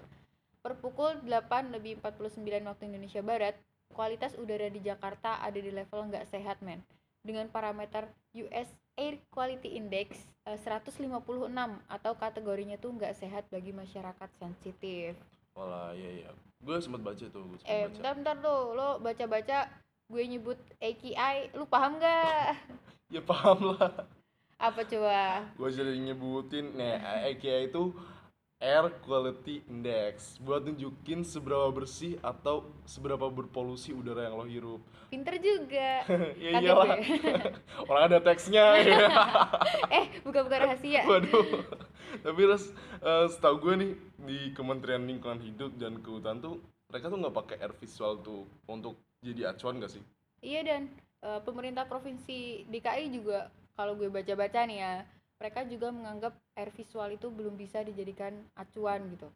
Per 0.65 0.75
pukul 0.81 1.21
8 1.23 1.77
lebih 1.77 2.01
49 2.01 2.43
waktu 2.65 2.83
Indonesia 2.89 3.21
Barat, 3.21 3.55
kualitas 3.93 4.33
udara 4.41 4.73
di 4.73 4.81
Jakarta 4.81 5.39
ada 5.45 5.57
di 5.61 5.69
level 5.69 6.09
nggak 6.09 6.29
sehat 6.33 6.65
men. 6.65 6.81
Dengan 7.21 7.53
parameter 7.53 8.09
US 8.33 8.69
Air 8.97 9.21
Quality 9.29 9.77
Index 9.77 10.17
eh, 10.49 10.57
156 10.57 11.05
atau 11.87 12.13
kategorinya 12.17 12.81
tuh 12.81 12.97
nggak 12.97 13.15
sehat 13.15 13.45
bagi 13.53 13.77
masyarakat 13.77 14.31
sensitif. 14.41 15.13
Walah, 15.53 15.93
iya 15.93 16.25
iya. 16.25 16.31
Gue 16.59 16.81
sempet 16.81 17.05
baca 17.05 17.25
tuh, 17.29 17.45
sempet 17.61 17.69
Eh, 17.69 17.85
baca. 17.87 17.93
bentar 17.95 18.13
bentar 18.17 18.37
tuh, 18.41 18.61
lo 18.75 18.89
baca-baca 18.99 19.59
gue 20.09 20.25
nyebut 20.25 20.57
AQI, 20.81 21.53
lu 21.53 21.69
paham 21.69 22.01
nggak? 22.01 22.57
Ya 23.09 23.25
paham 23.25 23.73
lah. 23.73 24.05
Apa 24.61 24.85
coba? 24.85 25.41
Gue 25.57 25.73
jadi 25.73 25.97
nyebutin, 25.97 26.77
nih 26.77 27.01
AQI 27.33 27.73
itu 27.73 27.97
Air 28.61 28.93
Quality 29.01 29.65
Index 29.65 30.37
buat 30.45 30.61
nunjukin 30.69 31.25
seberapa 31.25 31.73
bersih 31.73 32.21
atau 32.21 32.69
seberapa 32.85 33.33
berpolusi 33.33 33.97
udara 33.97 34.29
yang 34.29 34.37
lo 34.37 34.45
hirup. 34.45 34.85
Pinter 35.09 35.41
juga. 35.41 36.05
ya 36.43 36.51
Kaget 36.61 36.69
iyalah. 36.69 36.99
Orang 37.89 38.03
ada 38.13 38.19
teksnya. 38.21 38.65
ya. 38.77 39.09
eh, 39.89 40.05
buka-buka 40.21 40.61
rahasia. 40.61 41.01
Waduh. 41.09 41.65
Tapi 42.29 42.41
res, 42.45 42.69
eh, 43.01 43.27
setahu 43.33 43.57
gue 43.63 43.75
nih 43.79 43.93
di 44.21 44.39
Kementerian 44.53 45.09
Lingkungan 45.09 45.41
Hidup 45.41 45.81
dan 45.81 46.05
Kehutanan 46.05 46.45
tuh 46.45 46.61
mereka 46.93 47.09
tuh 47.13 47.19
nggak 47.21 47.37
pakai 47.37 47.57
air 47.61 47.73
visual 47.77 48.21
tuh 48.25 48.45
untuk 48.69 48.97
jadi 49.23 49.51
acuan 49.51 49.83
gak 49.83 49.93
sih? 49.93 50.03
Iya 50.43 50.61
dan 50.63 50.83
eh, 51.23 51.41
pemerintah 51.43 51.85
provinsi 51.87 52.69
DKI 52.71 53.11
juga 53.11 53.51
kalau 53.79 53.95
gue 53.95 54.11
baca-baca 54.11 54.67
nih 54.67 54.79
ya, 54.83 54.95
mereka 55.39 55.63
juga 55.67 55.95
menganggap 55.95 56.35
air 56.59 56.71
visual 56.75 57.09
itu 57.15 57.31
belum 57.31 57.55
bisa 57.55 57.83
dijadikan 57.87 58.35
acuan 58.59 59.07
gitu. 59.15 59.31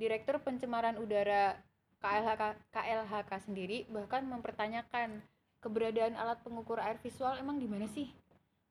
Direktur 0.00 0.40
Pencemaran 0.40 0.96
Udara 0.96 1.60
KLHK, 2.00 2.72
KLHK 2.72 3.30
sendiri 3.44 3.84
bahkan 3.92 4.24
mempertanyakan 4.24 5.20
keberadaan 5.60 6.16
alat 6.16 6.40
pengukur 6.40 6.80
air 6.80 6.96
visual 7.04 7.36
emang 7.36 7.60
di 7.60 7.68
mana 7.68 7.84
sih? 7.92 8.08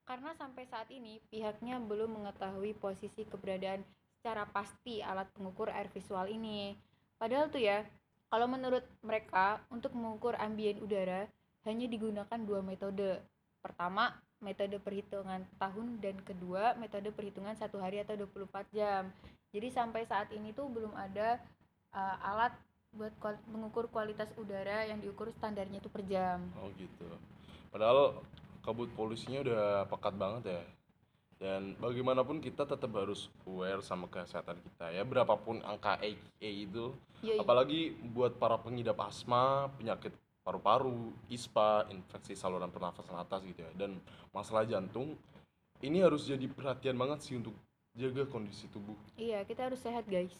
Karena 0.02 0.34
sampai 0.34 0.66
saat 0.66 0.90
ini 0.90 1.22
pihaknya 1.30 1.78
belum 1.78 2.18
mengetahui 2.18 2.74
posisi 2.82 3.22
keberadaan 3.22 3.86
secara 4.18 4.42
pasti 4.50 4.98
alat 4.98 5.30
pengukur 5.30 5.70
air 5.70 5.86
visual 5.94 6.26
ini. 6.26 6.74
Padahal 7.14 7.46
tuh 7.46 7.62
ya, 7.62 7.86
kalau 8.30 8.46
menurut 8.46 8.86
mereka 9.02 9.58
untuk 9.74 9.90
mengukur 9.92 10.38
ambien 10.38 10.78
udara 10.78 11.26
hanya 11.66 11.90
digunakan 11.90 12.40
dua 12.40 12.62
metode. 12.62 13.18
Pertama, 13.60 14.16
metode 14.40 14.80
perhitungan 14.80 15.44
tahun 15.60 16.00
dan 16.00 16.16
kedua, 16.24 16.72
metode 16.80 17.12
perhitungan 17.12 17.52
satu 17.58 17.76
hari 17.76 18.00
atau 18.00 18.16
24 18.16 18.64
jam. 18.72 19.12
Jadi 19.52 19.68
sampai 19.68 20.08
saat 20.08 20.32
ini 20.32 20.54
tuh 20.56 20.70
belum 20.70 20.94
ada 20.96 21.42
uh, 21.92 22.16
alat 22.24 22.54
buat 22.96 23.12
kual- 23.20 23.44
mengukur 23.50 23.86
kualitas 23.92 24.30
udara 24.38 24.86
yang 24.86 25.02
diukur 25.02 25.28
standarnya 25.36 25.82
itu 25.82 25.90
per 25.92 26.02
jam. 26.06 26.40
Oh 26.58 26.70
gitu. 26.78 27.06
Padahal 27.68 28.22
kabut 28.64 28.88
polusinya 28.94 29.42
udah 29.44 29.64
pekat 29.90 30.14
banget 30.16 30.42
ya. 30.54 30.62
Dan 31.40 31.72
bagaimanapun 31.80 32.44
kita 32.44 32.68
tetap 32.68 32.92
harus 33.00 33.32
aware 33.48 33.80
sama 33.80 34.04
kesehatan 34.12 34.60
kita 34.60 34.92
ya. 34.92 35.00
Berapapun 35.08 35.64
angka 35.64 35.96
AQI 35.96 36.68
itu, 36.68 36.92
Yoi. 37.24 37.40
apalagi 37.40 37.96
buat 38.12 38.36
para 38.36 38.60
pengidap 38.60 39.00
asma, 39.00 39.72
penyakit 39.80 40.12
paru-paru, 40.44 41.16
ISPA, 41.32 41.88
infeksi 41.88 42.36
saluran 42.36 42.68
pernafasan 42.68 43.16
atas 43.16 43.40
gitu 43.48 43.64
ya. 43.64 43.72
Dan 43.72 43.96
masalah 44.36 44.68
jantung, 44.68 45.16
ini 45.80 46.04
harus 46.04 46.28
jadi 46.28 46.44
perhatian 46.44 47.00
banget 47.00 47.24
sih 47.24 47.40
untuk 47.40 47.56
jaga 47.96 48.28
kondisi 48.28 48.68
tubuh. 48.68 48.96
Iya, 49.16 49.40
kita 49.48 49.72
harus 49.72 49.80
sehat 49.80 50.04
guys. 50.12 50.36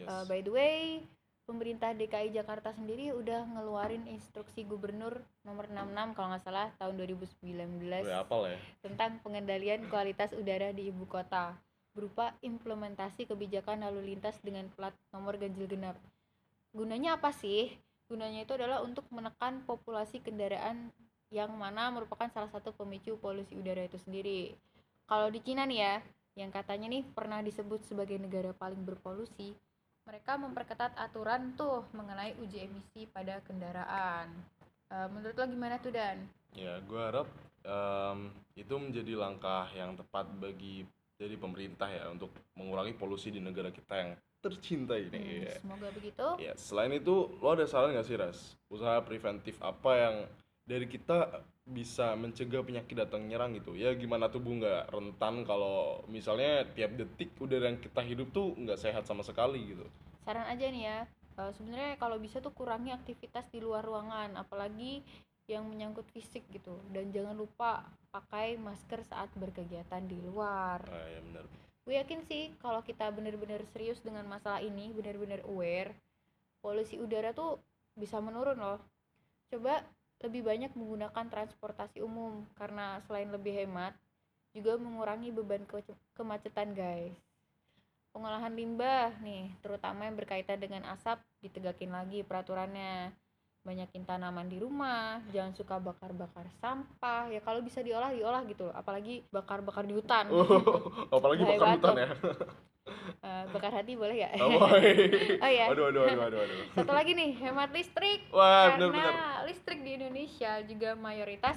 Yes. 0.00 0.08
Uh, 0.08 0.24
by 0.24 0.40
the 0.40 0.52
way, 0.52 1.04
pemerintah 1.46 1.94
DKI 1.94 2.34
Jakarta 2.34 2.74
sendiri 2.74 3.14
udah 3.14 3.46
ngeluarin 3.54 4.02
instruksi 4.10 4.66
gubernur 4.66 5.22
nomor 5.46 5.70
66 5.70 6.18
kalau 6.18 6.28
nggak 6.34 6.42
salah 6.42 6.68
tahun 6.76 6.94
2019 7.06 8.02
Gue 8.02 8.10
apal 8.10 8.50
ya. 8.50 8.58
tentang 8.82 9.22
pengendalian 9.22 9.86
kualitas 9.86 10.34
udara 10.34 10.74
di 10.74 10.90
ibu 10.90 11.06
kota 11.06 11.54
berupa 11.94 12.34
implementasi 12.44 13.24
kebijakan 13.24 13.86
lalu 13.86 14.12
lintas 14.12 14.36
dengan 14.44 14.68
plat 14.76 14.92
nomor 15.16 15.40
ganjil 15.40 15.64
genap. 15.64 15.96
Gunanya 16.76 17.16
apa 17.16 17.32
sih? 17.32 17.72
Gunanya 18.04 18.44
itu 18.44 18.52
adalah 18.52 18.84
untuk 18.84 19.08
menekan 19.08 19.64
populasi 19.64 20.20
kendaraan 20.20 20.92
yang 21.32 21.50
mana 21.56 21.88
merupakan 21.88 22.28
salah 22.28 22.52
satu 22.52 22.76
pemicu 22.76 23.16
polusi 23.16 23.56
udara 23.56 23.88
itu 23.88 23.96
sendiri. 23.96 24.52
Kalau 25.08 25.32
di 25.32 25.40
Cina 25.40 25.64
nih 25.64 25.80
ya, 25.80 25.94
yang 26.36 26.52
katanya 26.52 26.92
nih 26.92 27.02
pernah 27.16 27.40
disebut 27.40 27.80
sebagai 27.88 28.20
negara 28.20 28.52
paling 28.52 28.84
berpolusi, 28.84 29.56
mereka 30.06 30.38
memperketat 30.38 30.94
aturan 30.94 31.52
tuh 31.58 31.82
mengenai 31.90 32.38
uji 32.38 32.70
emisi 32.70 33.10
pada 33.10 33.42
kendaraan. 33.42 34.30
Eh, 34.86 35.08
menurut 35.10 35.34
lo 35.34 35.44
gimana 35.50 35.82
tuh 35.82 35.90
Dan? 35.90 36.22
Ya, 36.54 36.78
gue 36.78 37.00
harap 37.02 37.26
em, 37.66 38.30
itu 38.54 38.74
menjadi 38.78 39.18
langkah 39.18 39.66
yang 39.74 39.98
tepat 39.98 40.30
bagi 40.38 40.86
dari 41.18 41.34
pemerintah 41.34 41.90
ya 41.90 42.06
untuk 42.14 42.30
mengurangi 42.54 42.94
polusi 42.94 43.34
di 43.34 43.42
negara 43.42 43.74
kita 43.74 43.94
yang 43.98 44.10
tercinta 44.38 44.94
ini. 44.94 45.18
Hmm, 45.18 45.42
ya. 45.42 45.54
semoga 45.58 45.88
begitu. 45.90 46.26
Ya, 46.38 46.54
selain 46.54 46.94
itu, 46.94 47.34
lo 47.42 47.48
ada 47.50 47.66
saran 47.66 47.90
nggak 47.90 48.06
sih, 48.06 48.16
Ras? 48.16 48.54
Usaha 48.70 49.02
preventif 49.02 49.58
apa 49.58 49.90
yang 49.98 50.14
dari 50.62 50.86
kita 50.86 51.42
bisa 51.66 52.14
mencegah 52.14 52.62
penyakit 52.62 52.94
datang 52.94 53.26
nyerang 53.26 53.58
gitu. 53.58 53.74
Ya 53.74 53.90
gimana 53.98 54.30
tubuh 54.30 54.54
nggak 54.54 54.94
rentan 54.94 55.42
kalau 55.42 56.06
misalnya 56.06 56.62
tiap 56.78 56.94
detik 56.94 57.34
udara 57.42 57.66
yang 57.66 57.82
kita 57.82 58.06
hidup 58.06 58.30
tuh 58.30 58.54
nggak 58.54 58.78
sehat 58.78 59.02
sama 59.02 59.26
sekali 59.26 59.74
gitu. 59.74 59.82
Saran 60.22 60.46
aja 60.46 60.66
nih 60.70 60.82
ya. 60.86 60.98
Eh, 61.36 61.52
sebenarnya 61.58 61.98
kalau 61.98 62.22
bisa 62.22 62.38
tuh 62.38 62.54
kurangi 62.54 62.94
aktivitas 62.94 63.50
di 63.50 63.58
luar 63.58 63.82
ruangan 63.82 64.38
apalagi 64.38 65.02
yang 65.50 65.66
menyangkut 65.66 66.06
fisik 66.14 66.46
gitu. 66.54 66.78
Dan 66.94 67.10
jangan 67.10 67.34
lupa 67.34 67.82
pakai 68.14 68.54
masker 68.62 69.02
saat 69.10 69.28
berkegiatan 69.34 70.06
di 70.06 70.22
luar. 70.22 70.86
Ah, 70.86 71.08
ya 71.10 71.18
benar. 71.18 71.44
Gue 71.82 71.94
yakin 71.98 72.22
sih 72.30 72.54
kalau 72.62 72.82
kita 72.86 73.10
bener-bener 73.10 73.62
serius 73.74 73.98
dengan 74.02 74.26
masalah 74.26 74.62
ini 74.62 74.94
bener-bener 74.94 75.42
aware 75.46 75.94
polusi 76.62 76.98
udara 76.98 77.30
tuh 77.34 77.58
bisa 77.98 78.18
menurun 78.22 78.58
loh. 78.58 78.78
Coba 79.50 79.86
lebih 80.24 80.42
banyak 80.48 80.72
menggunakan 80.72 81.26
transportasi 81.28 82.00
umum 82.00 82.48
karena 82.56 83.00
selain 83.04 83.28
lebih 83.28 83.52
hemat 83.52 83.92
juga 84.56 84.80
mengurangi 84.80 85.28
beban 85.28 85.68
ke- 85.68 85.84
kemacetan 86.16 86.72
guys. 86.72 87.12
Pengolahan 88.16 88.56
limbah 88.56 89.12
nih 89.20 89.52
terutama 89.60 90.08
yang 90.08 90.16
berkaitan 90.16 90.56
dengan 90.56 90.88
asap 90.96 91.20
ditegakin 91.44 91.92
lagi 91.92 92.24
peraturannya. 92.24 93.12
Banyakin 93.66 94.06
tanaman 94.06 94.46
di 94.46 94.62
rumah 94.62 95.20
jangan 95.34 95.52
suka 95.52 95.76
bakar-bakar 95.76 96.48
sampah. 96.62 97.28
Ya 97.28 97.44
kalau 97.44 97.60
bisa 97.60 97.84
diolah 97.84 98.14
diolah 98.14 98.46
gitu 98.48 98.72
apalagi 98.72 99.26
bakar-bakar 99.28 99.84
di 99.84 99.92
hutan. 99.92 100.32
Oh, 100.32 100.48
apalagi 101.18 101.44
bakar 101.44 101.76
hutan 101.76 101.94
ya. 102.00 102.08
Eh, 103.20 103.35
bakar 103.56 103.72
hati 103.72 103.96
boleh 103.96 104.16
ya 104.20 104.30
oh. 104.38 104.60
Oh, 105.44 105.50
iya. 105.50 105.72
aduh 105.72 105.88
aduh 105.88 106.04
aduh 106.04 106.22
aduh 106.28 106.40
aduh 106.44 106.58
satu 106.76 106.92
lagi 106.92 107.16
nih 107.16 107.30
hemat 107.40 107.72
listrik. 107.72 108.28
Wah 108.30 108.76
karena 108.76 108.86
benar. 108.92 109.12
benar 109.12 109.14
listrik 109.48 109.80
di 109.80 109.90
Indonesia 109.96 110.52
juga 110.68 110.90
mayoritas 110.94 111.56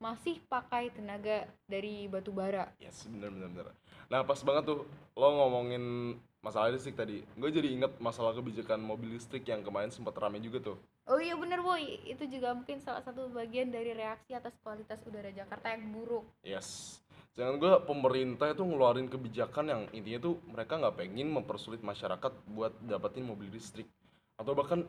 masih 0.00 0.40
pakai 0.48 0.88
tenaga 0.94 1.44
dari 1.68 2.08
batu 2.08 2.32
bara. 2.32 2.72
Yes 2.80 3.04
benar 3.10 3.28
benar 3.34 3.48
benar. 3.52 3.66
Nah 4.08 4.20
pas 4.24 4.40
banget 4.40 4.64
tuh 4.70 4.88
lo 5.18 5.28
ngomongin 5.28 6.16
masalah 6.40 6.72
listrik 6.72 6.96
tadi. 6.96 7.20
Gue 7.36 7.52
jadi 7.52 7.68
inget 7.68 7.92
masalah 8.00 8.32
kebijakan 8.32 8.80
mobil 8.80 9.12
listrik 9.12 9.44
yang 9.44 9.60
kemarin 9.60 9.92
sempat 9.92 10.16
rame 10.16 10.40
juga 10.40 10.72
tuh. 10.72 10.76
Oh 11.04 11.20
iya 11.20 11.36
bener 11.36 11.60
boy. 11.60 12.00
Itu 12.08 12.24
juga 12.26 12.56
mungkin 12.56 12.80
salah 12.80 13.04
satu 13.04 13.28
bagian 13.28 13.68
dari 13.68 13.92
reaksi 13.92 14.32
atas 14.32 14.56
kualitas 14.64 15.02
udara 15.04 15.28
Jakarta 15.34 15.68
yang 15.74 15.92
buruk. 15.92 16.24
Yes. 16.40 17.00
Jangan 17.38 17.62
gue 17.62 17.72
pemerintah 17.86 18.50
itu 18.50 18.62
ngeluarin 18.66 19.06
kebijakan 19.06 19.64
yang 19.70 19.82
intinya 19.94 20.30
tuh 20.30 20.34
mereka 20.50 20.76
nggak 20.76 20.96
pengen 20.98 21.30
mempersulit 21.30 21.80
masyarakat 21.80 22.32
buat 22.50 22.74
dapetin 22.82 23.22
mobil 23.22 23.48
listrik 23.54 23.86
atau 24.34 24.52
bahkan 24.56 24.82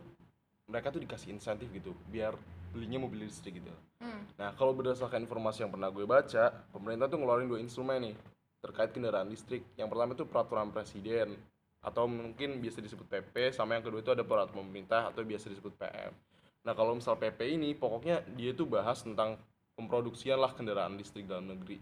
mereka 0.65 0.89
tuh 0.89 1.03
dikasih 1.03 1.35
insentif 1.35 1.69
gitu 1.69 1.93
biar 2.09 2.33
belinya 2.71 3.03
mobil 3.03 3.27
listrik 3.27 3.59
gitu. 3.59 3.69
hmm. 4.01 4.39
Nah 4.39 4.55
kalau 4.55 4.71
berdasarkan 4.71 5.27
informasi 5.27 5.67
yang 5.67 5.71
pernah 5.75 5.91
gue 5.91 6.07
baca, 6.07 6.49
pemerintah 6.71 7.11
tuh 7.11 7.19
ngeluarin 7.19 7.51
dua 7.51 7.59
instrumen 7.59 8.09
nih 8.09 8.15
terkait 8.63 8.89
kendaraan 8.95 9.27
listrik. 9.27 9.61
Yang 9.75 9.87
pertama 9.91 10.11
itu 10.15 10.25
peraturan 10.25 10.69
presiden 10.71 11.35
atau 11.81 12.05
mungkin 12.05 12.61
biasa 12.61 12.77
disebut 12.79 13.09
PP, 13.09 13.57
sama 13.57 13.73
yang 13.77 13.83
kedua 13.83 14.05
itu 14.05 14.13
ada 14.13 14.21
peraturan 14.21 14.69
pemerintah 14.69 15.09
atau 15.09 15.25
biasa 15.25 15.49
disebut 15.49 15.73
PM. 15.75 16.13
Nah 16.61 16.73
kalau 16.77 16.93
misal 16.93 17.17
PP 17.17 17.57
ini 17.57 17.73
pokoknya 17.73 18.21
dia 18.37 18.53
tuh 18.53 18.69
bahas 18.69 19.01
tentang 19.01 19.35
pemproduksian 19.73 20.37
lah 20.37 20.53
kendaraan 20.53 20.93
listrik 20.95 21.25
dalam 21.25 21.49
negeri. 21.49 21.81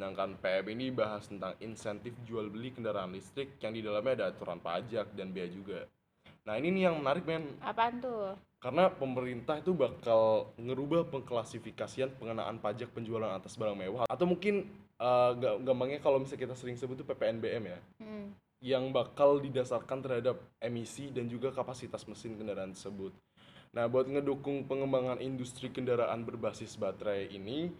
Sedangkan 0.00 0.32
PM 0.40 0.64
ini 0.72 0.88
bahas 0.88 1.28
tentang 1.28 1.52
insentif 1.60 2.16
jual 2.24 2.48
beli 2.48 2.72
kendaraan 2.72 3.12
listrik 3.12 3.60
yang 3.60 3.76
di 3.76 3.84
dalamnya 3.84 4.16
ada 4.16 4.26
aturan 4.32 4.56
pajak 4.56 5.12
dan 5.12 5.28
bea 5.28 5.44
juga. 5.44 5.84
Nah 6.48 6.56
ini 6.56 6.72
nih 6.72 6.88
yang 6.88 7.04
menarik 7.04 7.28
men, 7.28 7.44
apaan 7.60 8.00
tuh 8.00 8.32
karena 8.64 8.88
pemerintah 8.88 9.60
itu 9.60 9.76
bakal 9.76 10.56
ngerubah 10.56 11.04
pengklasifikasian 11.12 12.16
pengenaan 12.16 12.56
pajak 12.64 12.88
penjualan 12.96 13.28
atas 13.28 13.60
barang 13.60 13.76
mewah 13.76 14.08
atau 14.08 14.24
mungkin 14.24 14.72
ga- 15.36 15.60
gampangnya 15.60 16.00
kalau 16.00 16.16
misalnya 16.16 16.48
kita 16.48 16.56
sering 16.56 16.80
sebut 16.80 16.96
itu 16.96 17.04
PPNBM 17.04 17.68
ya 17.68 17.78
hmm. 18.00 18.26
yang 18.64 18.88
bakal 18.96 19.36
didasarkan 19.36 20.00
terhadap 20.00 20.40
emisi 20.64 21.12
dan 21.12 21.28
juga 21.28 21.52
kapasitas 21.52 22.08
mesin 22.08 22.40
kendaraan 22.40 22.72
tersebut. 22.72 23.12
Nah, 23.70 23.84
buat 23.86 24.08
ngedukung 24.08 24.64
pengembangan 24.66 25.22
industri 25.22 25.70
kendaraan 25.70 26.26
berbasis 26.26 26.74
baterai 26.74 27.30
ini, 27.30 27.70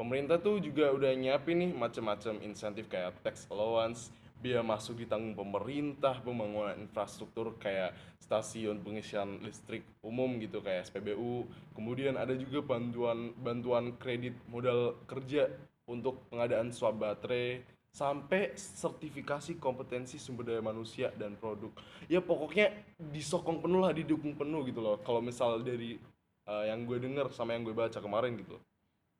pemerintah 0.00 0.40
tuh 0.40 0.64
juga 0.64 0.88
udah 0.96 1.12
nyiapin 1.12 1.60
nih 1.60 1.70
macam-macam 1.76 2.40
insentif 2.40 2.88
kayak 2.88 3.20
tax 3.20 3.44
allowance, 3.52 4.08
biaya 4.40 4.64
masuk 4.64 5.04
ditanggung 5.04 5.36
pemerintah, 5.36 6.16
pembangunan 6.24 6.72
infrastruktur 6.80 7.52
kayak 7.60 7.92
stasiun 8.16 8.80
pengisian 8.80 9.44
listrik 9.44 9.84
umum 10.00 10.40
gitu 10.40 10.64
kayak 10.64 10.88
SPBU. 10.88 11.44
Kemudian 11.76 12.16
ada 12.16 12.32
juga 12.32 12.64
bantuan 12.64 13.36
bantuan 13.36 13.92
kredit 14.00 14.32
modal 14.48 14.96
kerja 15.04 15.52
untuk 15.84 16.24
pengadaan 16.32 16.72
swab 16.72 16.96
baterai 16.96 17.60
sampai 17.92 18.56
sertifikasi 18.56 19.60
kompetensi 19.60 20.16
sumber 20.16 20.48
daya 20.48 20.64
manusia 20.64 21.12
dan 21.20 21.36
produk. 21.36 21.76
Ya 22.08 22.24
pokoknya 22.24 22.72
disokong 22.96 23.60
penuh 23.60 23.84
lah, 23.84 23.92
didukung 23.92 24.32
penuh 24.32 24.64
gitu 24.64 24.80
loh. 24.80 24.96
Kalau 25.04 25.20
misal 25.20 25.60
dari 25.60 26.00
eh, 26.48 26.64
yang 26.72 26.88
gue 26.88 26.96
denger 26.96 27.28
sama 27.36 27.52
yang 27.52 27.68
gue 27.68 27.76
baca 27.76 28.00
kemarin 28.00 28.40
gitu. 28.40 28.56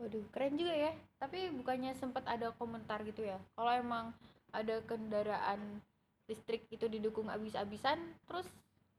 Waduh, 0.01 0.25
keren 0.33 0.57
juga 0.57 0.73
ya. 0.73 0.93
Tapi 1.21 1.53
bukannya 1.53 1.93
sempat 1.93 2.25
ada 2.25 2.57
komentar 2.57 3.05
gitu 3.05 3.21
ya. 3.29 3.37
Kalau 3.53 3.73
emang 3.77 4.17
ada 4.51 4.81
kendaraan 4.89 5.61
listrik 6.25 6.65
itu 6.73 6.89
didukung 6.89 7.29
abis-abisan, 7.29 8.01
terus 8.25 8.49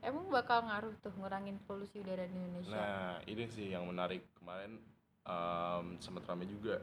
emang 0.06 0.30
bakal 0.30 0.62
ngaruh 0.68 0.94
tuh 1.02 1.12
ngurangin 1.18 1.58
polusi 1.66 2.04
udara 2.04 2.30
di 2.30 2.38
Indonesia. 2.38 2.78
Nah, 2.78 3.18
ini 3.26 3.44
sih 3.50 3.74
yang 3.74 3.90
menarik 3.90 4.22
kemarin 4.38 4.78
em, 5.26 5.86
sempat 5.98 6.28
rame 6.30 6.46
juga. 6.46 6.80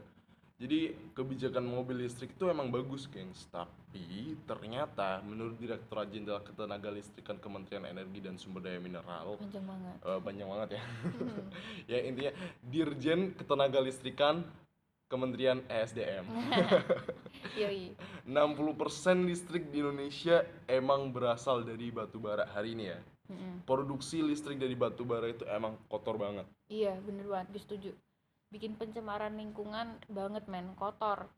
Jadi 0.59 0.91
kebijakan 1.15 1.63
mobil 1.63 2.03
listrik 2.03 2.35
itu 2.35 2.51
emang 2.51 2.67
bagus, 2.67 3.07
gengs. 3.07 3.47
Tapi 3.47 4.35
ternyata 4.43 5.23
menurut 5.23 5.55
Direktorat 5.55 6.11
Jenderal 6.11 6.43
Ketenaga 6.43 6.91
Listrikan 6.91 7.39
Kementerian 7.39 7.87
Energi 7.87 8.19
dan 8.19 8.35
Sumber 8.35 8.67
Daya 8.67 8.75
Mineral 8.75 9.39
Panjang 9.39 9.63
banget. 9.63 9.95
eh, 10.03 10.19
banyak 10.19 10.45
banget 10.51 10.69
ya. 10.75 10.83
Hmm. 10.83 11.47
ya 11.95 11.97
intinya 12.03 12.31
Dirjen 12.59 13.39
Ketenaga 13.39 13.79
Listrikan 13.79 14.43
Kementerian 15.07 15.63
ESDM. 15.71 16.27
Yoi. 17.63 17.95
60% 18.27 19.25
listrik 19.31 19.71
di 19.71 19.79
Indonesia 19.79 20.43
emang 20.67 21.09
berasal 21.09 21.63
dari 21.63 21.87
batu 21.89 22.19
bara 22.19 22.45
hari 22.51 22.75
ini 22.75 22.93
ya. 22.93 22.99
Mm-mm. 23.31 23.63
Produksi 23.63 24.21
listrik 24.21 24.59
dari 24.59 24.75
batu 24.75 25.07
bara 25.07 25.31
itu 25.31 25.47
emang 25.49 25.79
kotor 25.87 26.19
banget. 26.19 26.45
Iya, 26.69 26.99
bener 27.01 27.25
banget, 27.25 27.47
gue 27.57 27.61
setuju. 27.61 27.91
Bikin 28.49 28.77
pencemaran 28.77 29.37
lingkungan 29.37 30.01
banget 30.09 30.45
men, 30.49 30.73
kotor. 30.73 31.29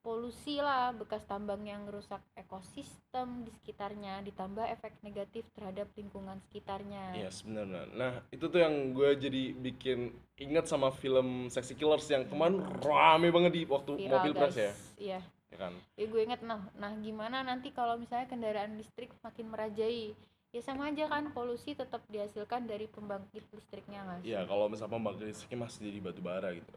Polusi 0.00 0.56
lah, 0.56 0.96
bekas 0.96 1.28
tambang 1.28 1.60
yang 1.68 1.84
merusak 1.84 2.24
ekosistem 2.32 3.44
di 3.44 3.52
sekitarnya, 3.52 4.24
ditambah 4.24 4.64
efek 4.72 4.96
negatif 5.04 5.44
terhadap 5.52 5.92
lingkungan 5.92 6.40
sekitarnya. 6.48 7.20
Yes, 7.20 7.44
benar 7.44 7.68
benar. 7.68 7.86
Nah, 7.92 8.12
itu 8.32 8.48
tuh 8.48 8.64
yang 8.64 8.96
gue 8.96 9.10
jadi 9.20 9.52
bikin 9.52 10.08
ingat 10.40 10.72
sama 10.72 10.88
film 10.88 11.52
Sexy 11.52 11.76
Killers 11.76 12.08
yang 12.08 12.24
kemarin 12.24 12.64
rame 12.80 13.28
banget 13.28 13.52
di 13.60 13.62
waktu 13.68 13.92
Viral, 14.00 14.12
mobil 14.24 14.32
press 14.32 14.56
ya. 14.56 14.72
Iya. 14.96 15.20
Ya 15.50 15.56
kan? 15.58 15.72
Ya 16.00 16.06
gue 16.06 16.20
inget 16.22 16.40
nah, 16.46 16.62
nah 16.78 16.94
gimana 17.02 17.42
nanti 17.42 17.74
kalau 17.74 17.98
misalnya 17.98 18.30
kendaraan 18.30 18.78
listrik 18.80 19.12
makin 19.20 19.52
merajai? 19.52 20.16
Ya 20.50 20.62
sama 20.66 20.90
aja 20.90 21.06
kan, 21.06 21.30
polusi 21.30 21.78
tetap 21.78 22.02
dihasilkan 22.10 22.66
dari 22.66 22.90
pembangkit 22.90 23.46
listriknya 23.54 24.02
sih? 24.18 24.34
Iya, 24.34 24.42
kalau 24.50 24.66
misalnya 24.66 24.98
pembangkit 24.98 25.30
listriknya 25.30 25.62
masih 25.62 25.78
jadi 25.86 25.98
batu 26.02 26.18
bara 26.18 26.50
gitu. 26.50 26.74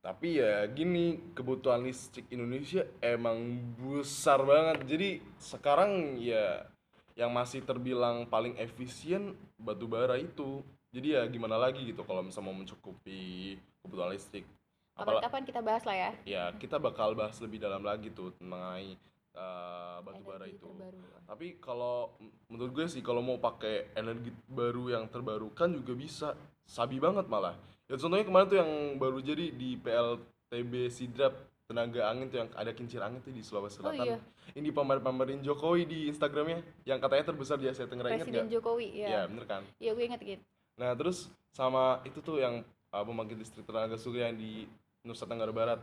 Tapi 0.00 0.38
ya 0.38 0.62
gini, 0.70 1.18
kebutuhan 1.34 1.82
listrik 1.82 2.30
Indonesia 2.30 2.86
emang 3.02 3.58
besar 3.82 4.38
banget. 4.46 4.86
Jadi 4.86 5.08
sekarang 5.42 6.22
ya 6.22 6.70
yang 7.18 7.34
masih 7.34 7.66
terbilang 7.66 8.30
paling 8.30 8.54
efisien 8.62 9.34
batu 9.58 9.90
bara 9.90 10.14
itu. 10.14 10.62
Jadi 10.94 11.18
ya 11.18 11.26
gimana 11.26 11.58
lagi 11.58 11.82
gitu 11.82 12.06
kalau 12.06 12.22
misalnya 12.22 12.46
mau 12.46 12.56
mencukupi 12.56 13.58
kebutuhan 13.82 14.14
listrik. 14.14 14.46
Kapan-kapan 14.94 15.42
kita 15.44 15.60
bahas 15.60 15.82
lah 15.82 15.96
ya. 15.98 16.10
ya 16.22 16.44
kita 16.56 16.78
bakal 16.78 17.18
bahas 17.18 17.36
lebih 17.42 17.58
dalam 17.58 17.82
lagi 17.82 18.08
tuh 18.14 18.32
mengenai 18.38 18.94
uh, 19.34 19.98
batu 20.00 20.22
bara 20.22 20.46
itu. 20.46 20.64
terbarukan. 20.64 21.20
Tapi 21.26 21.46
kalau 21.58 22.10
menurut 22.48 22.72
gue 22.72 22.86
sih 22.88 23.00
kalau 23.00 23.20
mau 23.20 23.36
pakai 23.36 23.94
energi 23.94 24.30
baru 24.46 24.90
yang 24.90 25.04
terbarukan 25.06 25.70
juga 25.74 25.92
bisa. 25.94 26.28
Sabi 26.64 26.98
banget 26.98 27.26
malah. 27.26 27.54
Ya 27.86 27.98
contohnya 27.98 28.22
kemarin 28.22 28.46
tuh 28.46 28.58
yang 28.58 28.70
baru 28.96 29.18
jadi 29.18 29.50
di 29.50 29.74
PLTB 29.74 30.72
Sidrap 30.88 31.34
tenaga 31.66 32.10
angin 32.10 32.26
tuh 32.26 32.38
yang 32.42 32.50
ada 32.54 32.70
kincir 32.70 32.98
angin 32.98 33.18
tuh 33.18 33.30
di 33.30 33.42
Sulawesi 33.42 33.78
Oh 33.78 33.90
Selatan. 33.90 34.06
iya, 34.06 34.18
Ini 34.54 34.70
pamer-pamerin 34.70 35.38
Jokowi 35.38 35.86
di 35.86 35.98
Instagramnya 36.06 36.62
yang 36.82 36.98
katanya 36.98 37.30
terbesar 37.30 37.58
di 37.58 37.70
Asia 37.70 37.86
Tenggara 37.86 38.10
Presiden 38.10 38.46
nggak? 38.46 38.54
Jokowi 38.58 38.86
Iya 38.90 39.06
ya. 39.06 39.20
bener 39.26 39.44
kan. 39.46 39.62
Iya 39.78 39.90
gue 39.94 40.04
inget 40.04 40.20
gitu. 40.22 40.42
Nah 40.74 40.90
terus 40.94 41.30
sama 41.50 42.02
itu 42.02 42.18
tuh 42.18 42.38
yang 42.38 42.62
uh, 42.90 43.02
pembangkit 43.02 43.38
listrik 43.38 43.62
tenaga 43.66 43.94
surya 43.94 44.30
yang 44.30 44.38
di 44.38 44.66
Nusa 45.02 45.26
Tenggara 45.26 45.54
Barat 45.54 45.78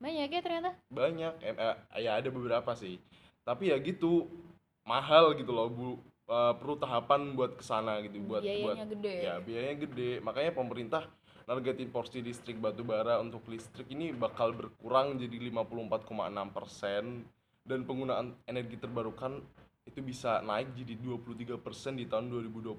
Banyak 0.00 0.28
ya 0.32 0.40
ternyata. 0.40 0.70
banyak. 0.88 1.34
Eh, 1.44 1.54
ya 2.00 2.16
ada 2.16 2.28
beberapa 2.32 2.72
sih. 2.72 2.96
Tapi 3.44 3.70
ya 3.70 3.76
gitu 3.78 4.26
mahal 4.88 5.36
gitu 5.36 5.52
loh 5.52 5.68
bu. 5.68 5.88
Eh, 6.30 6.54
perlu 6.62 6.78
tahapan 6.78 7.34
buat 7.34 7.58
ke 7.58 7.64
sana 7.66 7.98
gitu 8.06 8.22
buat 8.22 8.40
buat 8.40 8.78
Biayanya 8.78 8.86
gede. 8.86 9.14
ya 9.20 9.34
biayanya 9.42 9.76
gede. 9.84 10.10
Makanya 10.22 10.52
pemerintah 10.54 11.02
nargetin 11.50 11.90
porsi 11.90 12.22
listrik 12.22 12.62
batu 12.62 12.86
bara 12.86 13.18
untuk 13.18 13.42
listrik 13.50 13.90
ini 13.90 14.14
bakal 14.14 14.54
berkurang 14.54 15.18
jadi 15.18 15.50
54,6% 15.50 17.26
dan 17.66 17.82
penggunaan 17.82 18.38
energi 18.46 18.78
terbarukan 18.78 19.42
itu 19.90 19.98
bisa 20.06 20.38
naik 20.46 20.70
jadi 20.78 20.94
23% 20.94 21.98
di 21.98 22.06
tahun 22.06 22.30
2025 22.30 22.78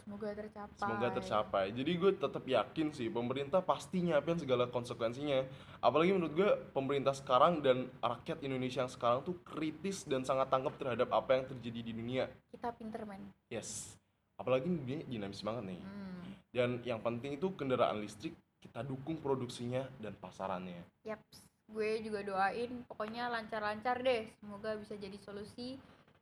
Semoga 0.00 0.28
tercapai. 0.32 0.78
semoga 0.80 1.08
tercapai. 1.12 1.64
Jadi 1.76 1.92
gue 2.00 2.12
tetap 2.16 2.44
yakin 2.48 2.86
sih 2.96 3.12
pemerintah 3.12 3.60
pasti 3.60 4.00
nyiapin 4.00 4.40
segala 4.40 4.64
konsekuensinya. 4.72 5.44
Apalagi 5.84 6.16
menurut 6.16 6.32
gue 6.32 6.50
pemerintah 6.72 7.12
sekarang 7.12 7.60
dan 7.60 7.92
rakyat 8.00 8.40
Indonesia 8.40 8.80
yang 8.80 8.92
sekarang 8.92 9.20
tuh 9.20 9.36
kritis 9.44 10.08
dan 10.08 10.24
sangat 10.24 10.48
tanggap 10.48 10.80
terhadap 10.80 11.12
apa 11.12 11.36
yang 11.36 11.44
terjadi 11.44 11.80
di 11.84 11.92
dunia. 11.92 12.24
Kita 12.48 12.72
pinter 12.72 13.04
men. 13.04 13.28
yes. 13.52 14.00
Apalagi 14.40 14.72
dunia 14.72 15.04
dinamis 15.04 15.44
banget 15.44 15.76
nih. 15.76 15.80
Hmm. 15.84 16.08
dan 16.50 16.82
yang 16.82 16.98
penting 16.98 17.38
itu 17.38 17.52
kendaraan 17.54 18.02
listrik 18.02 18.34
kita 18.58 18.82
dukung 18.82 19.20
produksinya 19.20 19.86
dan 20.02 20.16
pasarannya. 20.18 20.82
Yaps, 21.06 21.46
gue 21.70 22.02
juga 22.02 22.20
doain 22.26 22.82
pokoknya 22.90 23.30
lancar-lancar 23.30 24.00
deh. 24.02 24.26
Semoga 24.40 24.74
bisa 24.80 24.98
jadi 24.98 25.14
solusi 25.22 25.78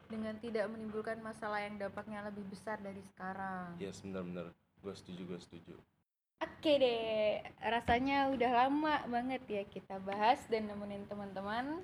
dengan 0.09 0.35
tidak 0.41 0.67
menimbulkan 0.73 1.21
masalah 1.21 1.63
yang 1.63 1.77
dampaknya 1.77 2.25
lebih 2.25 2.43
besar 2.51 2.81
dari 2.81 3.01
sekarang. 3.15 3.77
yes 3.79 4.01
benar-benar 4.01 4.51
gue 4.83 4.95
setuju 4.97 5.23
gue 5.29 5.41
setuju 5.41 5.77
Oke 6.39 6.79
deh, 6.79 7.43
rasanya 7.59 8.31
udah 8.31 8.51
lama 8.67 9.03
banget 9.11 9.43
ya 9.51 9.63
kita 9.67 9.99
bahas 9.99 10.39
dan 10.47 10.71
nemenin 10.71 11.03
teman-teman. 11.11 11.83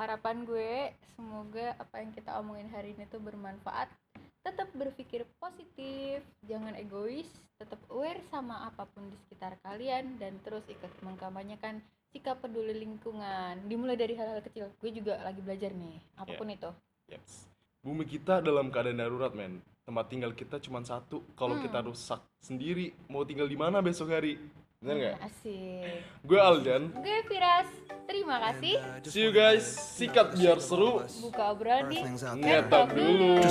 Harapan 0.00 0.48
gue 0.48 0.96
semoga 1.12 1.76
apa 1.76 2.00
yang 2.00 2.08
kita 2.16 2.40
omongin 2.40 2.72
hari 2.72 2.96
ini 2.96 3.04
tuh 3.12 3.20
bermanfaat. 3.20 3.92
Tetap 4.40 4.72
berpikir 4.72 5.28
positif, 5.36 6.24
jangan 6.48 6.72
egois, 6.80 7.28
tetap 7.60 7.80
aware 7.92 8.24
sama 8.32 8.64
apa 8.64 8.88
pun 8.88 9.12
di 9.12 9.16
sekitar 9.28 9.60
kalian 9.60 10.16
dan 10.16 10.40
terus 10.40 10.64
ikut 10.72 10.92
mengkampanyekan 11.04 11.84
sikap 12.16 12.40
peduli 12.40 12.72
lingkungan. 12.72 13.60
Dimulai 13.68 14.00
dari 14.00 14.16
hal-hal 14.16 14.40
kecil. 14.40 14.72
Gue 14.80 14.88
juga 14.92 15.20
lagi 15.20 15.44
belajar 15.44 15.68
nih, 15.68 16.00
apa 16.16 16.32
pun 16.32 16.48
itu. 16.48 16.72
yes 17.12 17.51
bumi 17.82 18.06
kita 18.06 18.38
dalam 18.38 18.70
keadaan 18.70 18.94
darurat 18.96 19.34
men. 19.34 19.58
Tempat 19.82 20.06
tinggal 20.06 20.30
kita 20.30 20.62
cuma 20.62 20.78
satu. 20.82 21.26
Kalau 21.34 21.58
Hmm. 21.58 21.66
kita 21.66 21.82
rusak 21.82 22.22
sendiri 22.38 22.94
mau 23.10 23.26
tinggal 23.26 23.50
di 23.50 23.58
mana 23.58 23.82
besok 23.82 24.14
hari? 24.14 24.38
Bener 24.78 24.94
nggak? 24.96 25.16
Hmm, 25.16 25.26
Asik. 25.26 25.98
gue 26.22 26.40
Aldan 26.40 26.82
Gue 26.96 27.18
Firas, 27.26 27.70
terima 28.06 28.38
kasih. 28.40 28.74
see 29.04 29.22
you 29.22 29.30
guys. 29.30 29.66
sikat 29.98 30.34
biar 30.34 30.58
seru. 30.58 31.02
Buka 31.18 31.50
obrolan 31.50 31.86
di 31.86 31.98
ngetok 32.38 32.86
dulu 32.92 33.42